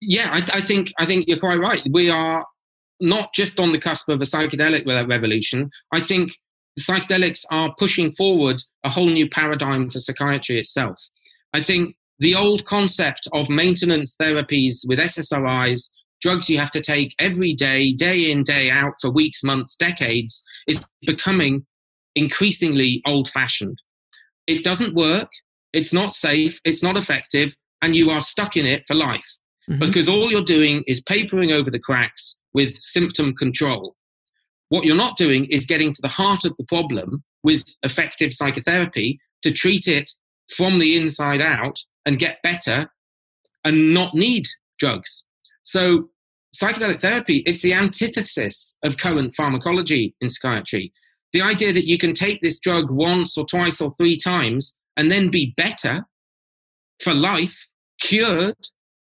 [0.00, 1.82] Yeah, I, I think I think you're quite right.
[1.90, 2.44] We are
[3.00, 5.70] not just on the cusp of a psychedelic revolution.
[5.92, 6.32] I think
[6.78, 11.02] psychedelics are pushing forward a whole new paradigm for psychiatry itself.
[11.52, 17.14] I think the old concept of maintenance therapies with SSRIs, drugs you have to take
[17.18, 21.66] every day, day in, day out for weeks, months, decades, is becoming
[22.14, 23.80] increasingly old fashioned.
[24.46, 25.28] It doesn't work,
[25.72, 29.28] it's not safe, it's not effective, and you are stuck in it for life
[29.68, 29.78] mm-hmm.
[29.78, 33.94] because all you're doing is papering over the cracks with symptom control.
[34.70, 39.20] What you're not doing is getting to the heart of the problem with effective psychotherapy
[39.42, 40.10] to treat it
[40.56, 42.86] from the inside out and get better
[43.64, 44.46] and not need
[44.78, 45.24] drugs.
[45.64, 46.08] So
[46.54, 50.92] psychedelic therapy, it's the antithesis of current pharmacology in psychiatry.
[51.32, 55.12] The idea that you can take this drug once or twice or three times and
[55.12, 56.06] then be better
[57.02, 57.68] for life,
[58.00, 58.56] cured.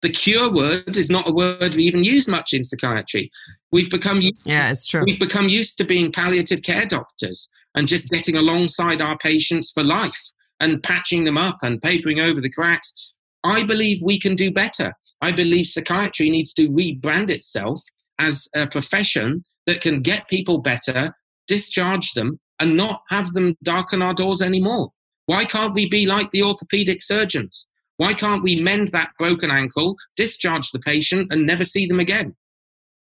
[0.02, 3.30] The cure word is not a word we even use much in psychiatry.
[3.70, 5.02] We've become yeah, it's true.
[5.06, 9.84] We've become used to being palliative care doctors and just getting alongside our patients for
[9.84, 13.12] life and patching them up and papering over the cracks.
[13.44, 14.92] I believe we can do better.
[15.22, 17.80] I believe psychiatry needs to rebrand itself
[18.18, 21.14] as a profession that can get people better,
[21.46, 24.90] discharge them, and not have them darken our doors anymore.
[25.26, 27.68] Why can't we be like the orthopedic surgeons?
[27.96, 32.34] Why can't we mend that broken ankle, discharge the patient, and never see them again?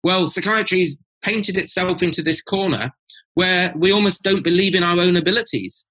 [0.02, 2.90] Well, psychiatry's painted itself into this corner
[3.34, 5.86] where we almost don't believe in our own abilities.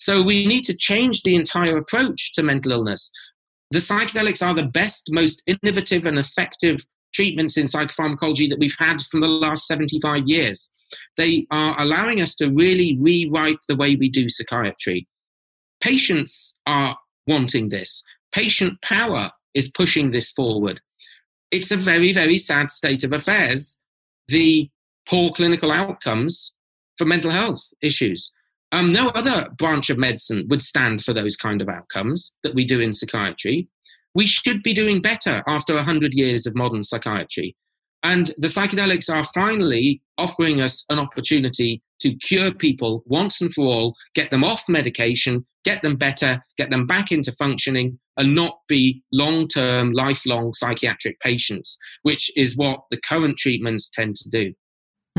[0.00, 3.12] So we need to change the entire approach to mental illness.
[3.70, 6.84] The psychedelics are the best, most innovative, and effective
[7.14, 10.72] treatments in psychopharmacology that we've had from the last 75 years.
[11.16, 15.06] They are allowing us to really rewrite the way we do psychiatry.
[15.80, 18.02] Patients are wanting this.
[18.32, 20.80] Patient power is pushing this forward.
[21.50, 23.80] It's a very, very sad state of affairs,
[24.28, 24.70] the
[25.06, 26.52] poor clinical outcomes
[26.96, 28.32] for mental health issues.
[28.72, 32.64] Um, no other branch of medicine would stand for those kind of outcomes that we
[32.64, 33.68] do in psychiatry.
[34.14, 37.56] We should be doing better after 100 years of modern psychiatry.
[38.02, 43.64] And the psychedelics are finally offering us an opportunity to cure people once and for
[43.64, 48.60] all, get them off medication, get them better, get them back into functioning, and not
[48.68, 54.54] be long term, lifelong psychiatric patients, which is what the current treatments tend to do.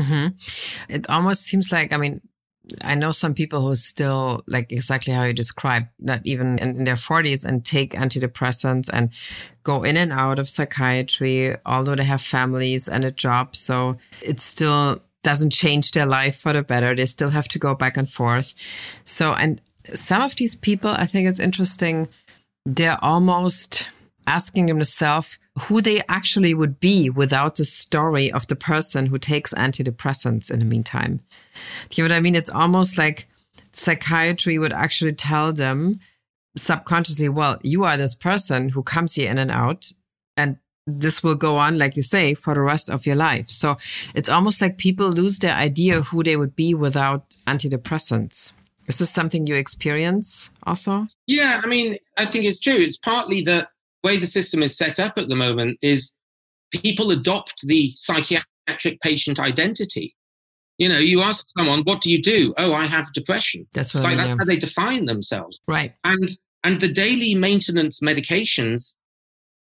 [0.00, 0.92] Mm-hmm.
[0.92, 2.20] It almost seems like, I mean,
[2.84, 6.84] I know some people who still like exactly how you described, not even in, in,
[6.84, 9.10] their 40s and take antidepressants and
[9.64, 13.56] go in and out of psychiatry, although they have families and a job.
[13.56, 16.94] So it still doesn't change their life for the better.
[16.94, 18.54] They still have to go back and forth.
[19.04, 19.60] So, and
[19.94, 22.08] some of these people, I think it's interesting,
[22.64, 23.88] they're almost
[24.26, 29.52] asking themselves who they actually would be without the story of the person who takes
[29.54, 31.20] antidepressants in the meantime.
[31.88, 32.34] Do you know what I mean?
[32.34, 33.28] It's almost like
[33.72, 36.00] psychiatry would actually tell them
[36.56, 39.92] subconsciously, well, you are this person who comes here in and out,
[40.36, 43.48] and this will go on, like you say, for the rest of your life.
[43.48, 43.78] So
[44.14, 48.54] it's almost like people lose their idea of who they would be without antidepressants.
[48.86, 51.06] Is this something you experience also?
[51.26, 52.74] Yeah, I mean, I think it's true.
[52.74, 53.68] It's partly the
[54.04, 56.14] way the system is set up at the moment is
[56.70, 60.14] people adopt the psychiatric patient identity.
[60.78, 63.66] You know, you ask someone, "What do you do?" Oh, I have depression.
[63.72, 64.36] That's what like I mean, that's yeah.
[64.38, 65.60] how they define themselves.
[65.68, 65.94] Right.
[66.04, 66.28] And
[66.64, 68.96] and the daily maintenance medications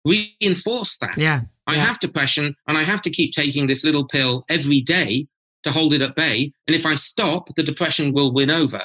[0.05, 1.17] reinforce that.
[1.17, 1.41] Yeah.
[1.67, 1.85] I yeah.
[1.85, 5.27] have depression and I have to keep taking this little pill every day
[5.63, 6.51] to hold it at bay.
[6.67, 8.81] And if I stop, the depression will win over.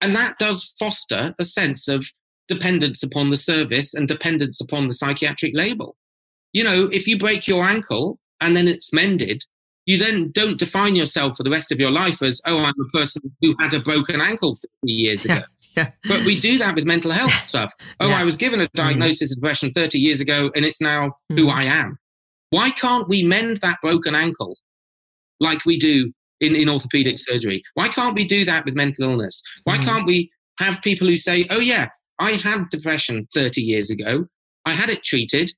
[0.00, 2.04] And that does foster a sense of
[2.50, 5.96] dependence upon the service and dependence upon the psychiatric label.
[6.52, 9.42] You know, if you break your ankle and then it's mended,
[9.86, 12.98] you then don't define yourself for the rest of your life as, oh, I'm a
[12.98, 15.40] person who had a broken ankle 50 years ago.
[15.76, 15.90] Yeah.
[16.08, 17.72] But we do that with mental health stuff.
[18.00, 18.16] Oh, Yeah.
[18.16, 21.52] I was given a diagnosis of depression 30 years ago and it's now who Mhm.
[21.52, 21.98] I am.
[22.50, 24.56] Why can't we mend that broken ankle
[25.38, 27.62] like we do in, in orthopedic surgery?
[27.74, 29.40] Why can't we do that with mental illness?
[29.64, 29.84] Why Mhm.
[29.84, 31.86] can't we have people who say, oh, yeah,
[32.20, 34.26] I had depression 30 years ago,
[34.64, 35.52] I had it treated,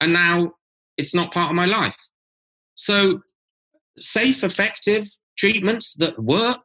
[0.00, 0.52] and now
[0.96, 1.98] it's not part of my life?
[2.76, 3.20] So,
[3.98, 6.64] safe, effective treatments that work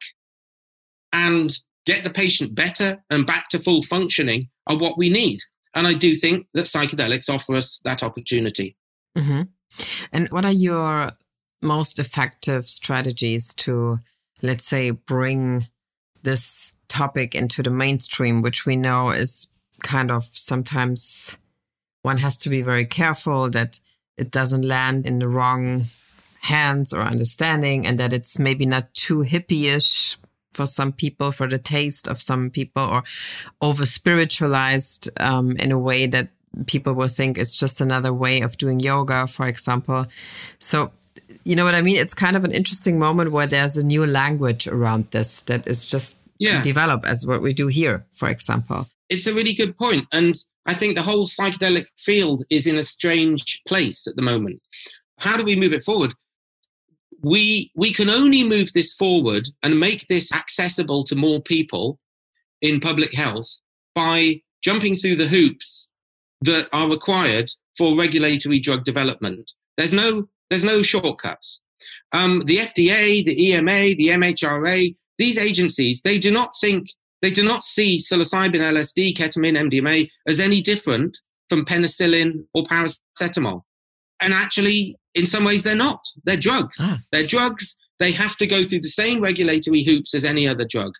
[1.11, 1.51] and
[1.85, 5.39] get the patient better and back to full functioning are what we need.
[5.75, 8.75] And I do think that psychedelics offer us that opportunity.
[9.17, 9.41] hmm
[10.11, 11.11] And what are your
[11.61, 13.99] most effective strategies to,
[14.41, 15.67] let's say, bring
[16.23, 19.47] this topic into the mainstream, which we know is
[19.81, 21.37] kind of sometimes
[22.01, 23.79] one has to be very careful that
[24.17, 25.85] it doesn't land in the wrong
[26.41, 30.17] hands or understanding and that it's maybe not too hippie-ish
[30.51, 33.03] for some people, for the taste of some people, or
[33.61, 36.29] over spiritualized um, in a way that
[36.65, 40.07] people will think it's just another way of doing yoga, for example.
[40.57, 40.91] So,
[41.43, 41.97] you know what I mean?
[41.97, 45.85] It's kind of an interesting moment where there's a new language around this that is
[45.85, 46.61] just Yeah.
[46.61, 48.87] develop as what we do here, for example.
[49.09, 50.35] it's a really good point and
[50.67, 54.59] i think the whole psychedelic field is in a strange place at the moment
[55.25, 56.13] how do we move it forward
[57.23, 61.99] we we can only move this forward and make this accessible to more people
[62.61, 63.49] in public health
[63.95, 65.89] by jumping through the hoops
[66.41, 69.45] that are required for regulatory drug development
[69.77, 71.61] there's no there's no shortcuts
[72.11, 76.87] um, the fda the ema the mhra these agencies they do not think
[77.21, 81.17] they do not see psilocybin, LSD, ketamine, MDMA as any different
[81.49, 83.63] from penicillin or paracetamol.
[84.21, 85.99] And actually, in some ways, they're not.
[86.25, 86.77] They're drugs.
[86.79, 86.99] Ah.
[87.11, 87.77] They're drugs.
[87.99, 90.93] They have to go through the same regulatory hoops as any other drug.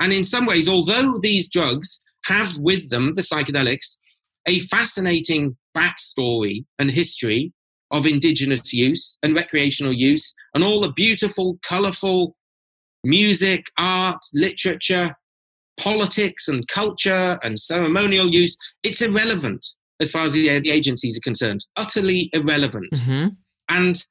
[0.00, 3.98] And in some ways, although these drugs have with them, the psychedelics,
[4.46, 7.52] a fascinating backstory and history
[7.92, 12.34] of indigenous use and recreational use and all the beautiful, colorful
[13.04, 15.14] music, art, literature,
[15.78, 19.66] politics and culture and ceremonial use, it's irrelevant
[20.00, 21.64] as far as the, the agencies are concerned.
[21.76, 22.90] Utterly irrelevant.
[22.92, 23.28] Mm-hmm.
[23.68, 24.04] And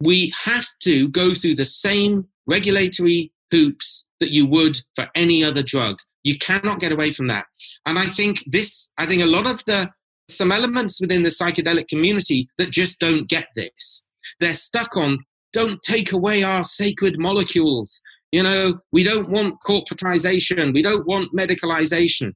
[0.00, 5.62] we have to go through the same regulatory hoops that you would for any other
[5.62, 5.96] drug.
[6.24, 7.46] You cannot get away from that.
[7.86, 9.90] And I think this, I think a lot of the,
[10.28, 14.04] some elements within the psychedelic community that just don't get this.
[14.40, 15.18] They're stuck on,
[15.52, 18.02] don't take away our sacred molecules.
[18.34, 20.74] You know, we don't want corporatization.
[20.74, 22.32] We don't want medicalization.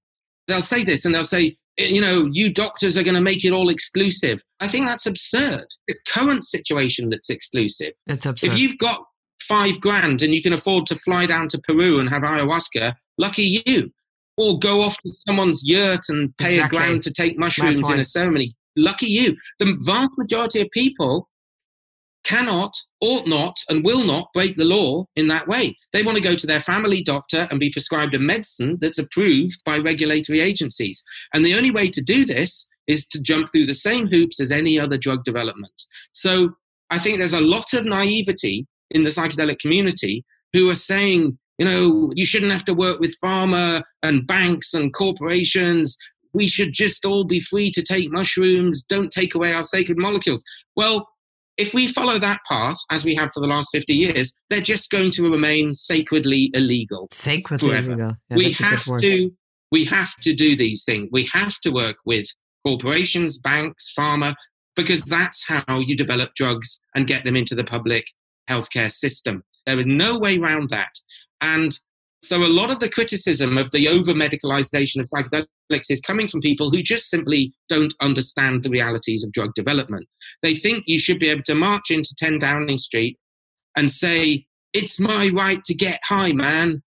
[0.46, 3.44] They'll say this and they'll say, eh, you know, you doctors are going to make
[3.44, 4.40] it all exclusive.
[4.60, 5.66] I think that's absurd.
[5.88, 7.94] The current situation that's exclusive.
[8.06, 8.52] That's absurd.
[8.52, 9.02] If you've got
[9.40, 13.60] five grand and you can afford to fly down to Peru and have ayahuasca, lucky
[13.66, 13.90] you.
[14.36, 16.78] Or go off to someone's yurt and pay exactly.
[16.78, 18.54] a grand to take mushrooms in a ceremony.
[18.76, 19.36] Lucky you.
[19.58, 21.28] The vast majority of people
[22.28, 25.76] cannot, ought not, and will not break the law in that way.
[25.92, 29.62] They want to go to their family doctor and be prescribed a medicine that's approved
[29.64, 31.02] by regulatory agencies.
[31.32, 34.52] And the only way to do this is to jump through the same hoops as
[34.52, 35.72] any other drug development.
[36.12, 36.50] So
[36.90, 41.66] I think there's a lot of naivety in the psychedelic community who are saying, you
[41.66, 45.98] know, you shouldn't have to work with pharma and banks and corporations.
[46.32, 48.84] We should just all be free to take mushrooms.
[48.84, 50.44] Don't take away our sacred molecules.
[50.76, 51.08] Well,
[51.58, 54.90] if we follow that path, as we have for the last 50 years, they're just
[54.90, 57.08] going to remain sacredly illegal.
[57.12, 57.90] Sacredly forever.
[57.92, 58.16] illegal.
[58.30, 59.30] Yeah, we have to
[59.70, 61.08] we have to do these things.
[61.12, 62.26] We have to work with
[62.66, 64.34] corporations, banks, pharma,
[64.76, 68.06] because that's how you develop drugs and get them into the public
[68.48, 69.42] healthcare system.
[69.66, 70.92] There is no way around that.
[71.42, 71.78] And
[72.22, 76.40] so a lot of the criticism of the over medicalization of psychedelics is coming from
[76.40, 80.08] people who just simply don't understand the realities of drug development.
[80.42, 83.18] They think you should be able to march into 10 Downing Street
[83.76, 86.82] and say, It's my right to get high, man.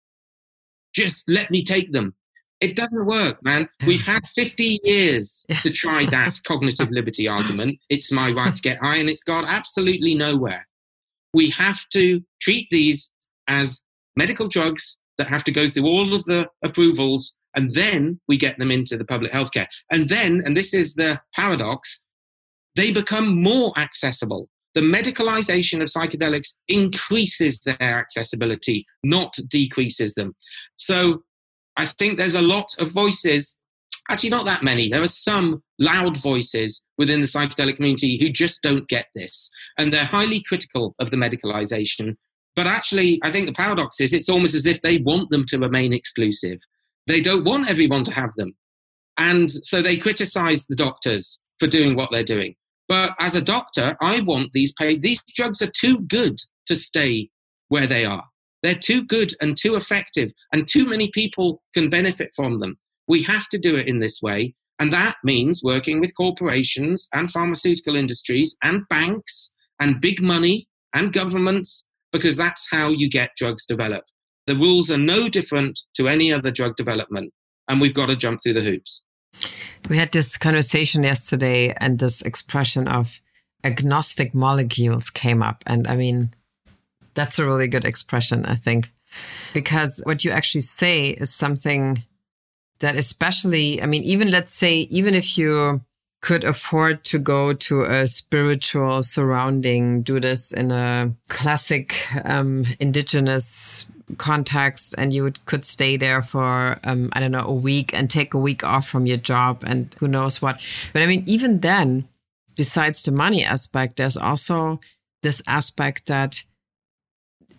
[0.94, 2.16] Just let me take them.
[2.60, 3.70] It doesn't work, man.
[3.86, 7.78] We've had 50 years to try that cognitive liberty argument.
[7.90, 10.68] It's my right to get high, and it's got absolutely nowhere.
[11.34, 13.12] We have to treat these
[13.48, 13.84] as
[14.18, 18.58] medical drugs that have to go through all of the approvals and then we get
[18.58, 19.68] them into the public healthcare.
[19.92, 22.02] And then, and this is the paradox,
[22.76, 24.50] they become more accessible.
[24.76, 30.36] The medicalization of psychedelics increases their accessibility, not decreases them.
[30.76, 31.24] So
[31.76, 33.58] I think there's a lot of voices,
[34.10, 34.90] actually, not that many.
[34.90, 39.50] There are some loud voices within the psychedelic community who just don't get this.
[39.78, 42.16] And they're highly critical of the medicalization
[42.60, 45.57] but actually, I think the paradox is it's almost as if they want them to
[45.57, 46.57] remain exclusive.
[47.07, 48.53] They don't want everyone to have them.
[49.18, 52.55] And so they criticize the doctors for doing what they're doing.
[52.89, 55.01] But as a doctor, I want these paid.
[55.01, 57.30] These drugs are too good to stay
[57.70, 58.26] where they are.
[58.62, 62.78] They're too good and too effective, and too many people can benefit from them.
[63.07, 64.53] We have to do it in this way.
[64.82, 71.14] And that means working with corporations and pharmaceutical industries and banks and big money and
[71.14, 74.12] governments because that's how you get drugs developed.
[74.47, 77.32] The rules are no different to any other drug development,
[77.68, 79.03] and we've got to jump through the hoops.
[79.89, 83.22] We had this conversation yesterday, and this expression of
[83.64, 85.64] agnostic molecules came up.
[85.68, 86.32] And I mean,
[87.14, 88.88] that's a really good expression, I think,
[89.53, 92.03] because what you actually say is something
[92.80, 95.82] that, especially, I mean, even let's say, even if you
[96.22, 101.96] could afford to go to a spiritual surrounding, do this in a classic
[102.26, 107.54] um, indigenous context, and you would, could stay there for, um, I don't know, a
[107.54, 110.62] week and take a week off from your job and who knows what.
[110.92, 112.08] But I mean, even then,
[112.56, 114.82] besides the money aspect, there's also
[115.24, 116.44] this aspect that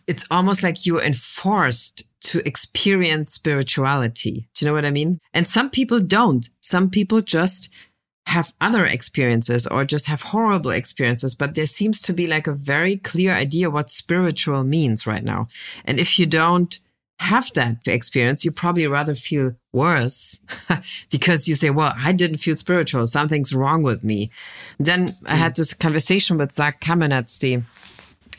[0.06, 4.48] it's almost like you're enforced to experience spirituality.
[4.54, 5.18] Do you know what I mean?
[5.32, 6.48] And some people don't.
[6.60, 7.70] Some people just
[8.26, 12.52] have other experiences or just have horrible experiences, but there seems to be like a
[12.52, 15.48] very clear idea what spiritual means right now.
[15.84, 16.78] And if you don't
[17.20, 20.38] have that experience, you probably rather feel worse
[21.10, 23.06] because you say, well, I didn't feel spiritual.
[23.06, 24.30] Something's wrong with me.
[24.78, 25.38] Then I mm.
[25.38, 27.62] had this conversation with Zac Kamenetz, the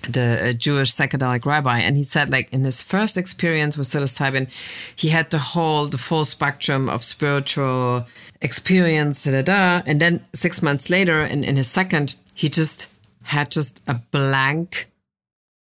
[0.09, 4.51] the uh, Jewish psychedelic rabbi, and he said like in his first experience with psilocybin,
[4.95, 8.05] he had the whole the full spectrum of spiritual
[8.41, 12.87] experience, da da da, and then six months later, in in his second, he just
[13.23, 14.89] had just a blank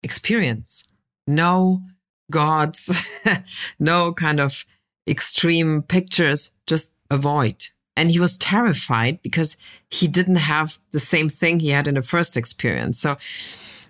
[0.04, 0.88] experience,
[1.26, 1.82] no
[2.32, 3.04] gods,
[3.80, 4.66] no kind of
[5.08, 7.66] extreme pictures, just a void,
[7.96, 9.58] And he was terrified because
[9.90, 13.00] he didn't have the same thing he had in the first experience.
[13.00, 13.18] So,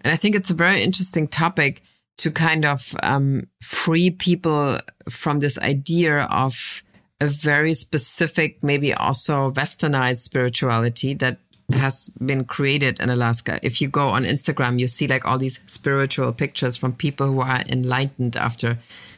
[0.03, 1.81] and I think it's a very interesting topic
[2.17, 4.79] to kind of um, free people
[5.09, 6.83] from this idea of
[7.19, 11.39] a very specific, maybe also westernized spirituality that
[11.73, 13.59] has been created in Alaska.
[13.61, 17.41] If you go on Instagram, you see like all these spiritual pictures from people who
[17.41, 18.77] are enlightened after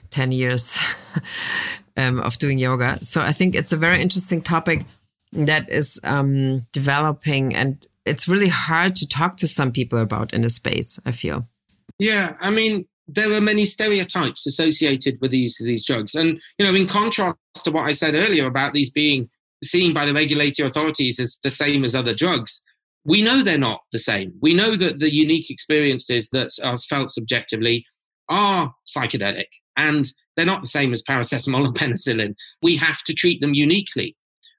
[0.09, 0.77] 10 years
[1.97, 2.97] um, of doing yoga.
[3.03, 4.84] So I think it's a very interesting topic
[5.32, 10.43] that is um, developing and it's really hard to talk to some people about in
[10.43, 11.47] a space, I feel.
[11.97, 16.16] Yeah, I mean, there are many stereotypes associated with the use of these drugs.
[16.16, 19.30] And, you know, in contrast to what I said earlier about these being
[19.64, 22.64] seen by the regulatory authorities as the same as other drugs,
[23.06, 24.34] we know they're not the same.
[24.41, 27.86] We know that the unique experiences that are felt subjectively
[28.30, 32.36] are psychedelic and they're not the same as paracetamol and penicillin.
[32.62, 34.16] We have to treat them uniquely.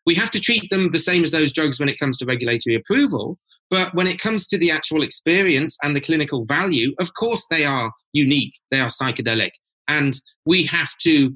[0.07, 2.74] We have to treat them the same as those drugs when it comes to regulatory
[2.74, 3.38] approval.
[3.70, 7.64] But when it comes to the actual experience and the clinical value, of course they
[7.64, 9.51] are unique, they are psychedelic.
[9.86, 11.34] And we have to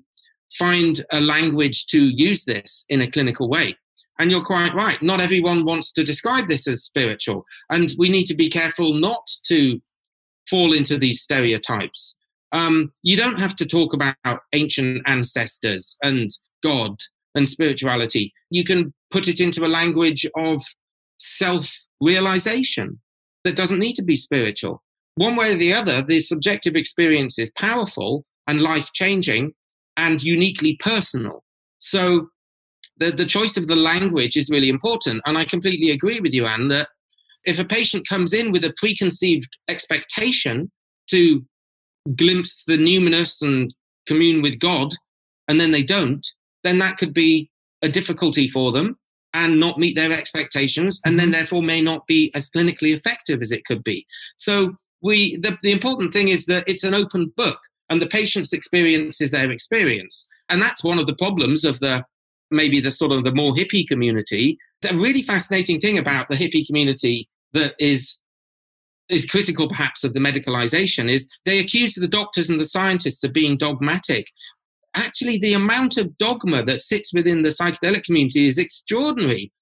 [0.54, 3.76] find a language to use this in a clinical way.
[4.18, 5.00] And you're quite right.
[5.02, 7.44] Not everyone wants to describe this as spiritual.
[7.70, 9.74] And we need to be careful not to
[10.48, 12.16] fall into these stereotypes.
[12.52, 14.16] Um, you don't have to talk about
[14.52, 16.30] ancient ancestors and
[16.62, 16.96] God
[17.34, 18.32] and spirituality.
[18.50, 20.62] You can put it into a language of
[21.18, 23.00] self realization
[23.44, 24.82] that doesn't need to be spiritual.
[25.16, 29.52] One way or the other, the subjective experience is powerful and life changing
[29.96, 31.44] and uniquely personal.
[31.78, 32.28] So
[32.98, 35.22] the, the choice of the language is really important.
[35.26, 36.88] And I completely agree with you, Anne, that
[37.44, 40.70] if a patient comes in with a preconceived expectation
[41.10, 41.44] to
[42.16, 43.74] glimpse the numinous and
[44.06, 44.88] commune with God,
[45.48, 46.26] and then they don't,
[46.64, 47.50] then that could be
[47.82, 48.98] a difficulty for them
[49.34, 51.32] and not meet their expectations, and then mm-hmm.
[51.32, 54.06] therefore may not be as clinically effective as it could be.
[54.36, 57.58] So we the, the important thing is that it's an open book
[57.90, 60.26] and the patient's experience is their experience.
[60.48, 62.04] And that's one of the problems of the
[62.50, 64.58] maybe the sort of the more hippie community.
[64.82, 68.20] The really fascinating thing about the hippie community that is
[69.10, 73.34] is critical perhaps of the medicalization is they accuse the doctors and the scientists of
[73.34, 74.26] being dogmatic
[74.94, 79.52] actually the amount of dogma that sits within the psychedelic community is extraordinary.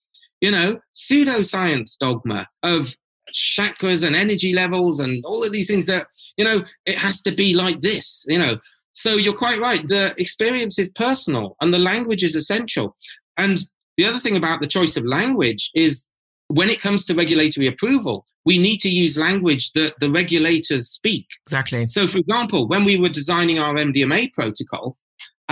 [0.40, 2.96] You know pseudoscience dogma of
[3.32, 6.06] chakras and energy levels and all of these things that
[6.36, 8.56] you know it has to be like this you know.
[8.94, 12.96] So you're quite right the experience is personal and the language is essential.
[13.38, 13.58] And
[13.96, 16.08] the other thing about the choice of language is
[16.48, 21.26] when it comes to regulatory approval we need to use language that the regulators speak.
[21.46, 21.86] Exactly.
[21.88, 24.96] So for example when we were designing our mdma protocol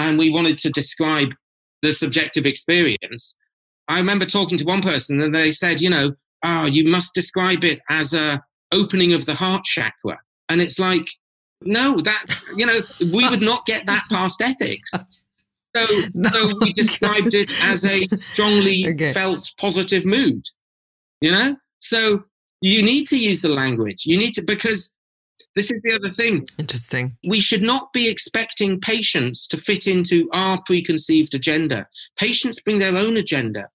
[0.01, 1.33] and we wanted to describe
[1.83, 3.37] the subjective experience
[3.89, 6.11] i remember talking to one person and they said you know
[6.43, 8.41] oh, you must describe it as a
[8.73, 10.19] opening of the heart chakra.
[10.49, 11.09] And it's like,
[11.63, 12.79] no, that, you know,
[13.13, 14.91] we would not get that past ethics.
[15.77, 19.13] So, no, so we described it as a strongly okay.
[19.13, 20.45] felt positive mood,
[21.21, 21.55] you know?
[21.81, 22.25] So
[22.61, 24.07] you need to use the language.
[24.07, 24.93] You need to, because
[25.61, 26.49] this is the other thing.
[26.59, 27.19] Interesting.
[27.29, 31.87] We should not be expecting patients to fit into our preconceived agenda.
[32.17, 33.69] Patients bring their own agenda.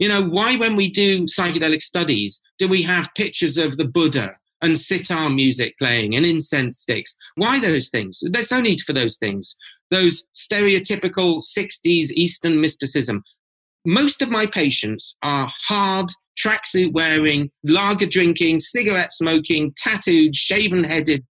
[0.00, 4.32] You know, why, when we do psychedelic studies, do we have pictures of the Buddha
[4.62, 7.16] and sitar music playing and incense sticks?
[7.36, 8.20] Why those things?
[8.32, 9.56] There's no need for those things.
[9.92, 13.22] Those stereotypical 60s Eastern mysticism.
[13.86, 21.24] Most of my patients are hard, tracksuit wearing, lager drinking, cigarette smoking, tattooed, shaven headed,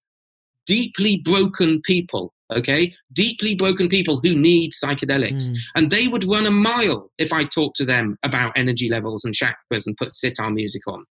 [0.67, 2.93] deeply broken people okay?
[3.13, 5.51] Deeply broken people who need psychedelics.
[5.51, 5.57] Mm.
[5.77, 9.35] and they would run a mile if i talked to them about energy levels and
[9.35, 11.05] chakras and put sitar music on.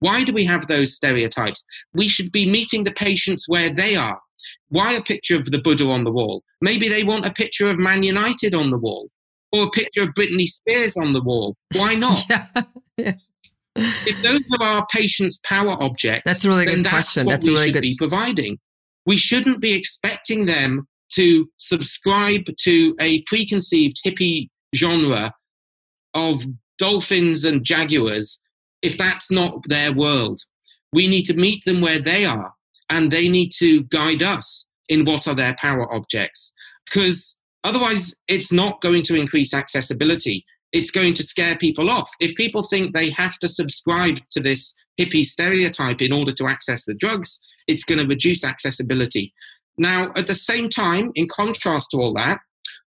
[0.00, 1.64] Why do we have those stereotypes?
[1.94, 4.20] We should be meeting the patients where they are.
[4.68, 6.42] Why a picture of the buddha on the wall?
[6.60, 9.08] Maybe they want a picture of man united on the wall
[9.52, 11.56] or a picture of britney spears on the wall.
[11.74, 12.24] Why not?
[12.30, 12.46] Yeah.
[12.98, 13.14] Yeah.
[13.76, 17.46] If those are our patients power objects that's a really good that's question what that's
[17.46, 18.58] we a really should good be providing
[19.06, 25.32] we shouldn't be expecting them to subscribe to a preconceived hippie genre
[26.14, 26.42] of
[26.78, 28.42] dolphins and jaguars
[28.82, 30.40] if that's not their world.
[30.92, 32.52] We need to meet them where they are
[32.90, 36.52] and they need to guide us in what are their power objects
[36.84, 40.44] because otherwise it's not going to increase accessibility.
[40.72, 42.10] It's going to scare people off.
[42.20, 46.84] If people think they have to subscribe to this hippie stereotype in order to access
[46.84, 49.32] the drugs, it's going to reduce accessibility.
[49.78, 52.40] Now, at the same time, in contrast to all that,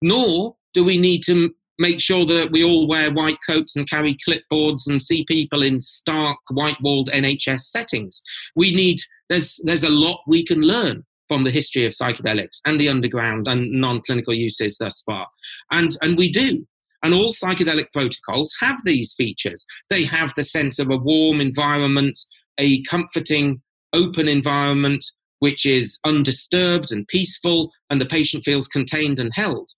[0.02, 4.16] nor do we need to make sure that we all wear white coats and carry
[4.28, 8.22] clipboards and see people in stark white walled NHS settings.
[8.54, 12.78] We need, there's, there's a lot we can learn from the history of psychedelics and
[12.78, 15.26] the underground and non clinical uses thus far.
[15.72, 16.66] And, and we do.
[17.04, 19.66] And all psychedelic protocols have these features.
[19.90, 22.18] They have the sense of a warm environment,
[22.58, 23.60] a comforting,
[23.92, 25.04] open environment,
[25.40, 29.68] which is undisturbed and peaceful, and the patient feels contained and held.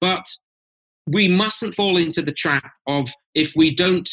[0.00, 0.26] But
[1.06, 4.10] we mustn't fall into the trap of if we don't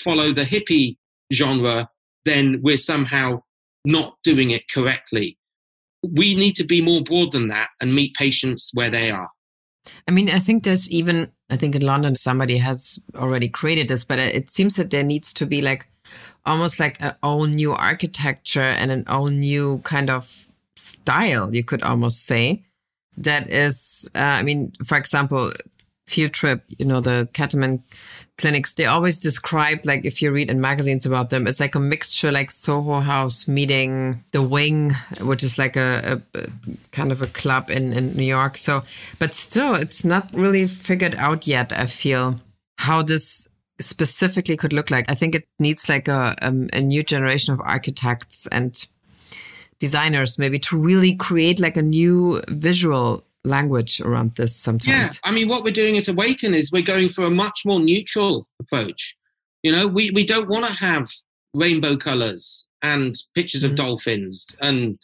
[0.00, 0.96] follow the hippie
[1.32, 1.88] genre,
[2.24, 3.42] then we're somehow
[3.84, 5.38] not doing it correctly.
[6.02, 9.30] We need to be more broad than that and meet patients where they are.
[10.06, 14.04] I mean, I think there's even, I think in London somebody has already created this,
[14.04, 15.88] but it seems that there needs to be like
[16.44, 21.82] almost like an all new architecture and an all new kind of style, you could
[21.82, 22.64] almost say.
[23.16, 25.52] That is, uh, I mean, for example,
[26.06, 27.82] field trip, you know, the ketamine
[28.38, 31.80] clinics, they always describe, like, if you read in magazines about them, it's like a
[31.80, 36.46] mixture, like Soho House meeting the Wing, which is like a, a, a
[36.92, 38.56] kind of a club in, in New York.
[38.56, 38.84] So,
[39.18, 42.40] but still, it's not really figured out yet, I feel,
[42.78, 43.46] how this
[43.80, 45.10] specifically could look like.
[45.10, 48.74] I think it needs like a, um, a new generation of architects and
[49.78, 55.14] designers maybe to really create like a new visual language around this sometimes.
[55.14, 57.80] Yeah, I mean, what we're doing at Awakn is we're going for a much more
[57.80, 59.14] neutral approach.
[59.62, 61.08] You know, we, we don't want to have
[61.54, 63.72] rainbow colors and pictures mm-hmm.
[63.72, 64.54] of dolphins.
[64.60, 64.96] And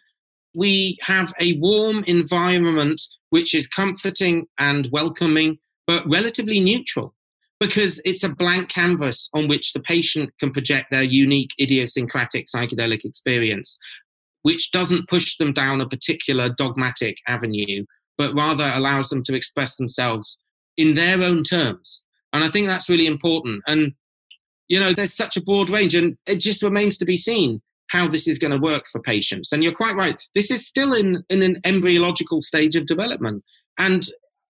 [0.55, 7.14] we have a warm environment which is comforting and welcoming, but relatively neutral
[7.61, 13.05] because it's a blank canvas on which the patient can project their unique idiosyncratic psychedelic
[13.05, 13.78] experience,
[14.43, 17.85] which doesn't push them down a particular dogmatic avenue
[18.17, 20.41] but rather allows them to express themselves
[20.77, 22.03] in their own terms.
[22.33, 23.62] And I think that's really important.
[23.67, 23.93] And,
[24.69, 28.09] you know, there's such a broad range, and it just remains to be seen how
[28.09, 29.53] this is going to work for patients.
[29.53, 30.21] And you're quite right.
[30.35, 33.45] This is still in, in an embryological stage of development.
[33.79, 34.05] And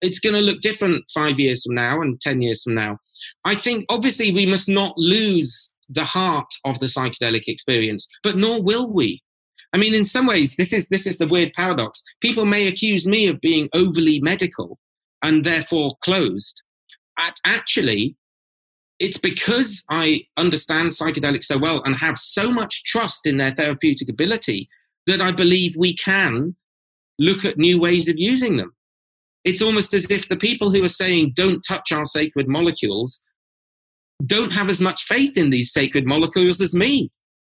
[0.01, 2.97] it's going to look different five years from now and 10 years from now.
[3.45, 8.61] I think obviously we must not lose the heart of the psychedelic experience, but nor
[8.61, 9.21] will we.
[9.73, 12.03] I mean, in some ways, this is this is the weird paradox.
[12.19, 14.77] People may accuse me of being overly medical
[15.21, 16.61] and therefore closed.
[17.45, 18.15] Actually,
[18.99, 24.09] it's because I understand psychedelics so well and have so much trust in their therapeutic
[24.09, 24.69] ability
[25.07, 26.55] that I believe we can
[27.19, 28.75] look at new ways of using them.
[29.43, 33.23] It's almost as if the people who are saying, don't touch our sacred molecules,
[34.25, 37.09] don't have as much faith in these sacred molecules as me.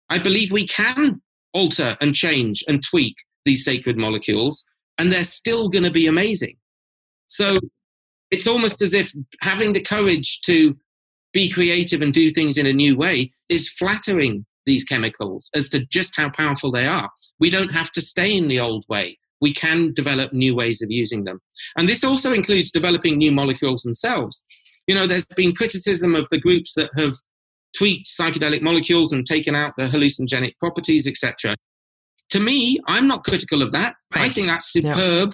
[0.09, 1.21] I believe we can
[1.57, 4.65] alter and change and tweak these sacred molecules,
[4.97, 6.55] and they're still going to be amazing.
[7.27, 7.57] So
[8.29, 10.77] it's almost as if having the courage to
[11.33, 15.85] be creative and do things in a new way is flattering these chemicals as to
[15.85, 17.09] just how powerful they are.
[17.39, 19.17] We don't have to stay in the old way.
[19.41, 21.39] We can develop new ways of using them.
[21.77, 24.45] And this also includes developing new molecules themselves.
[24.87, 27.13] You know, there's been criticism of the groups that have
[27.75, 31.55] tweaked psychedelic molecules and taken out the hallucinogenic properties, etc.
[32.31, 33.95] To me, I'm not critical of that.
[34.15, 34.25] Right.
[34.25, 35.33] I think that's superb,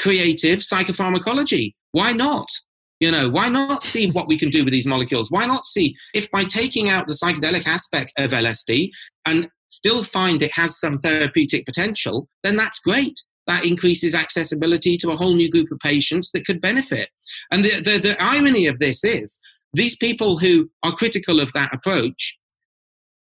[0.00, 1.74] creative psychopharmacology.
[1.92, 2.48] Why not?
[3.00, 5.30] You know, why not see what we can do with these molecules?
[5.30, 8.90] Why not see if by taking out the psychedelic aspect of LSD
[9.26, 13.20] and still find it has some therapeutic potential, then that's great.
[13.48, 17.08] That increases accessibility to a whole new group of patients that could benefit.
[17.50, 19.40] And the, the, the irony of this is
[19.72, 22.38] these people who are critical of that approach,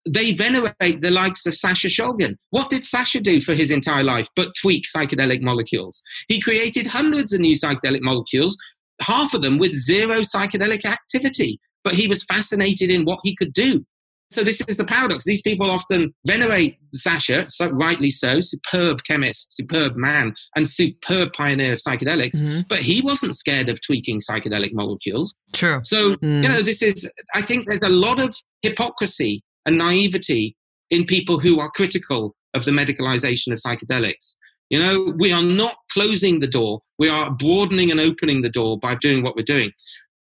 [0.08, 2.36] they venerate the likes of Sasha Shulgin.
[2.50, 6.02] What did Sasha do for his entire life but tweak psychedelic molecules?
[6.28, 8.56] He created hundreds of new psychedelic molecules,
[9.02, 13.52] half of them with zero psychedelic activity, but he was fascinated in what he could
[13.52, 13.84] do.
[14.30, 15.24] So this is the paradox.
[15.24, 21.72] These people often venerate Sasha, so rightly so, superb chemist, superb man, and superb pioneer
[21.72, 22.40] of psychedelics.
[22.40, 22.60] Mm-hmm.
[22.68, 25.34] But he wasn't scared of tweaking psychedelic molecules.
[25.52, 25.80] True.
[25.82, 26.42] So mm.
[26.42, 27.10] you know, this is.
[27.34, 30.56] I think there's a lot of hypocrisy and naivety
[30.90, 34.36] in people who are critical of the medicalization of psychedelics.
[34.70, 36.78] You know, we are not closing the door.
[36.98, 39.72] We are broadening and opening the door by doing what we're doing.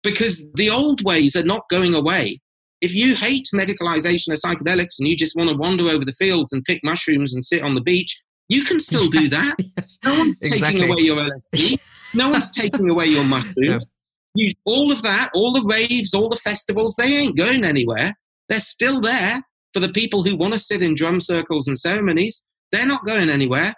[0.02, 2.40] Because the old ways are not going away
[2.84, 6.52] if you hate medicalization of psychedelics and you just want to wander over the fields
[6.52, 9.56] and pick mushrooms and sit on the beach, you can still do that.
[10.04, 10.82] No one's exactly.
[10.82, 11.80] taking away your LSD.
[12.12, 13.86] No one's taking away your mushrooms.
[14.36, 18.12] You, all of that, all the raves, all the festivals, they ain't going anywhere.
[18.48, 19.40] They're still there
[19.72, 22.44] for the people who want to sit in drum circles and ceremonies.
[22.72, 23.72] They're not going anywhere.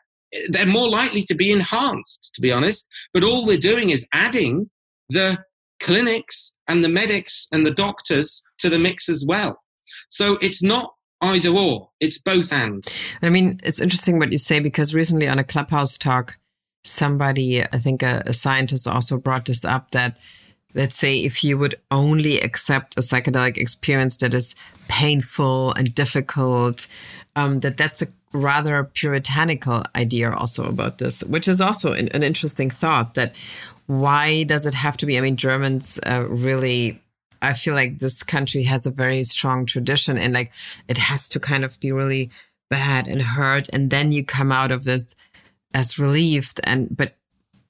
[0.48, 2.88] They're more likely to be enhanced, to be honest.
[3.12, 4.70] But all we're doing is adding
[5.10, 5.36] the
[5.80, 9.60] clinics and the medics and the doctors to the mix as well.
[10.08, 12.84] So it's not either or, it's both and.
[13.22, 16.38] I mean, it's interesting what you say because recently on a Clubhouse talk,
[16.84, 20.18] somebody, I think a, a scientist also brought this up that
[20.76, 24.54] let's say if you would only accept a psychedelic experience that is
[24.88, 26.86] painful and difficult,
[27.34, 32.22] um, that that's a rather puritanical idea also about this, which is also an, an
[32.22, 33.34] interesting thought that
[33.86, 35.16] why does it have to be?
[35.16, 37.00] I mean, Germans uh, really,
[37.42, 40.52] I feel like this country has a very strong tradition and like
[40.88, 42.30] it has to kind of be really
[42.68, 43.68] bad and hurt.
[43.72, 45.14] And then you come out of this
[45.72, 46.60] as relieved.
[46.64, 47.14] And, but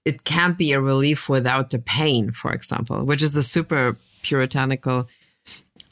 [0.04, 5.08] it can't be a relief without the pain, for example, which is a super puritanical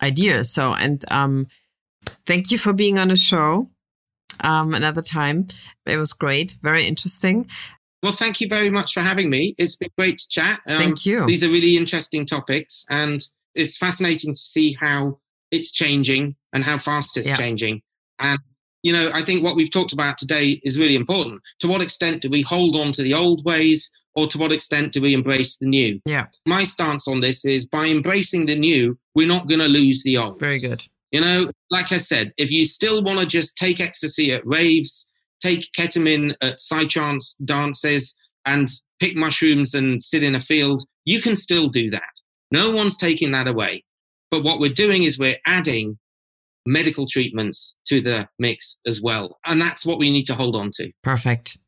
[0.00, 0.44] idea.
[0.44, 1.48] So, and um,
[2.24, 3.68] thank you for being on the show
[4.40, 5.48] um, another time.
[5.84, 7.48] It was great, very interesting.
[8.04, 9.54] Well, thank you very much for having me.
[9.56, 10.60] It's been great to chat.
[10.66, 11.24] Um, thank you.
[11.24, 16.78] These are really interesting topics, and it's fascinating to see how it's changing and how
[16.78, 17.36] fast it's yeah.
[17.36, 17.80] changing.
[18.18, 18.38] And
[18.82, 21.40] you know, I think what we've talked about today is really important.
[21.60, 23.90] To what extent do we hold on to the old ways?
[24.16, 26.00] or to what extent do we embrace the new?
[26.06, 26.26] Yeah.
[26.46, 30.18] My stance on this is by embracing the new, we're not going to lose the
[30.18, 30.38] old.
[30.38, 30.84] Very good.
[31.10, 35.08] You know, like I said, if you still want to just take ecstasy at raves,
[35.44, 38.16] take ketamine at psytrance dances,
[38.46, 38.68] and
[39.00, 42.02] pick mushrooms and sit in a field, you can still do that.
[42.50, 43.84] No one's taking that away.
[44.30, 45.98] But what we're doing is we're adding
[46.66, 49.38] medical treatments to the mix as well.
[49.44, 50.90] And that's what we need to hold on to.
[51.02, 51.58] Perfect.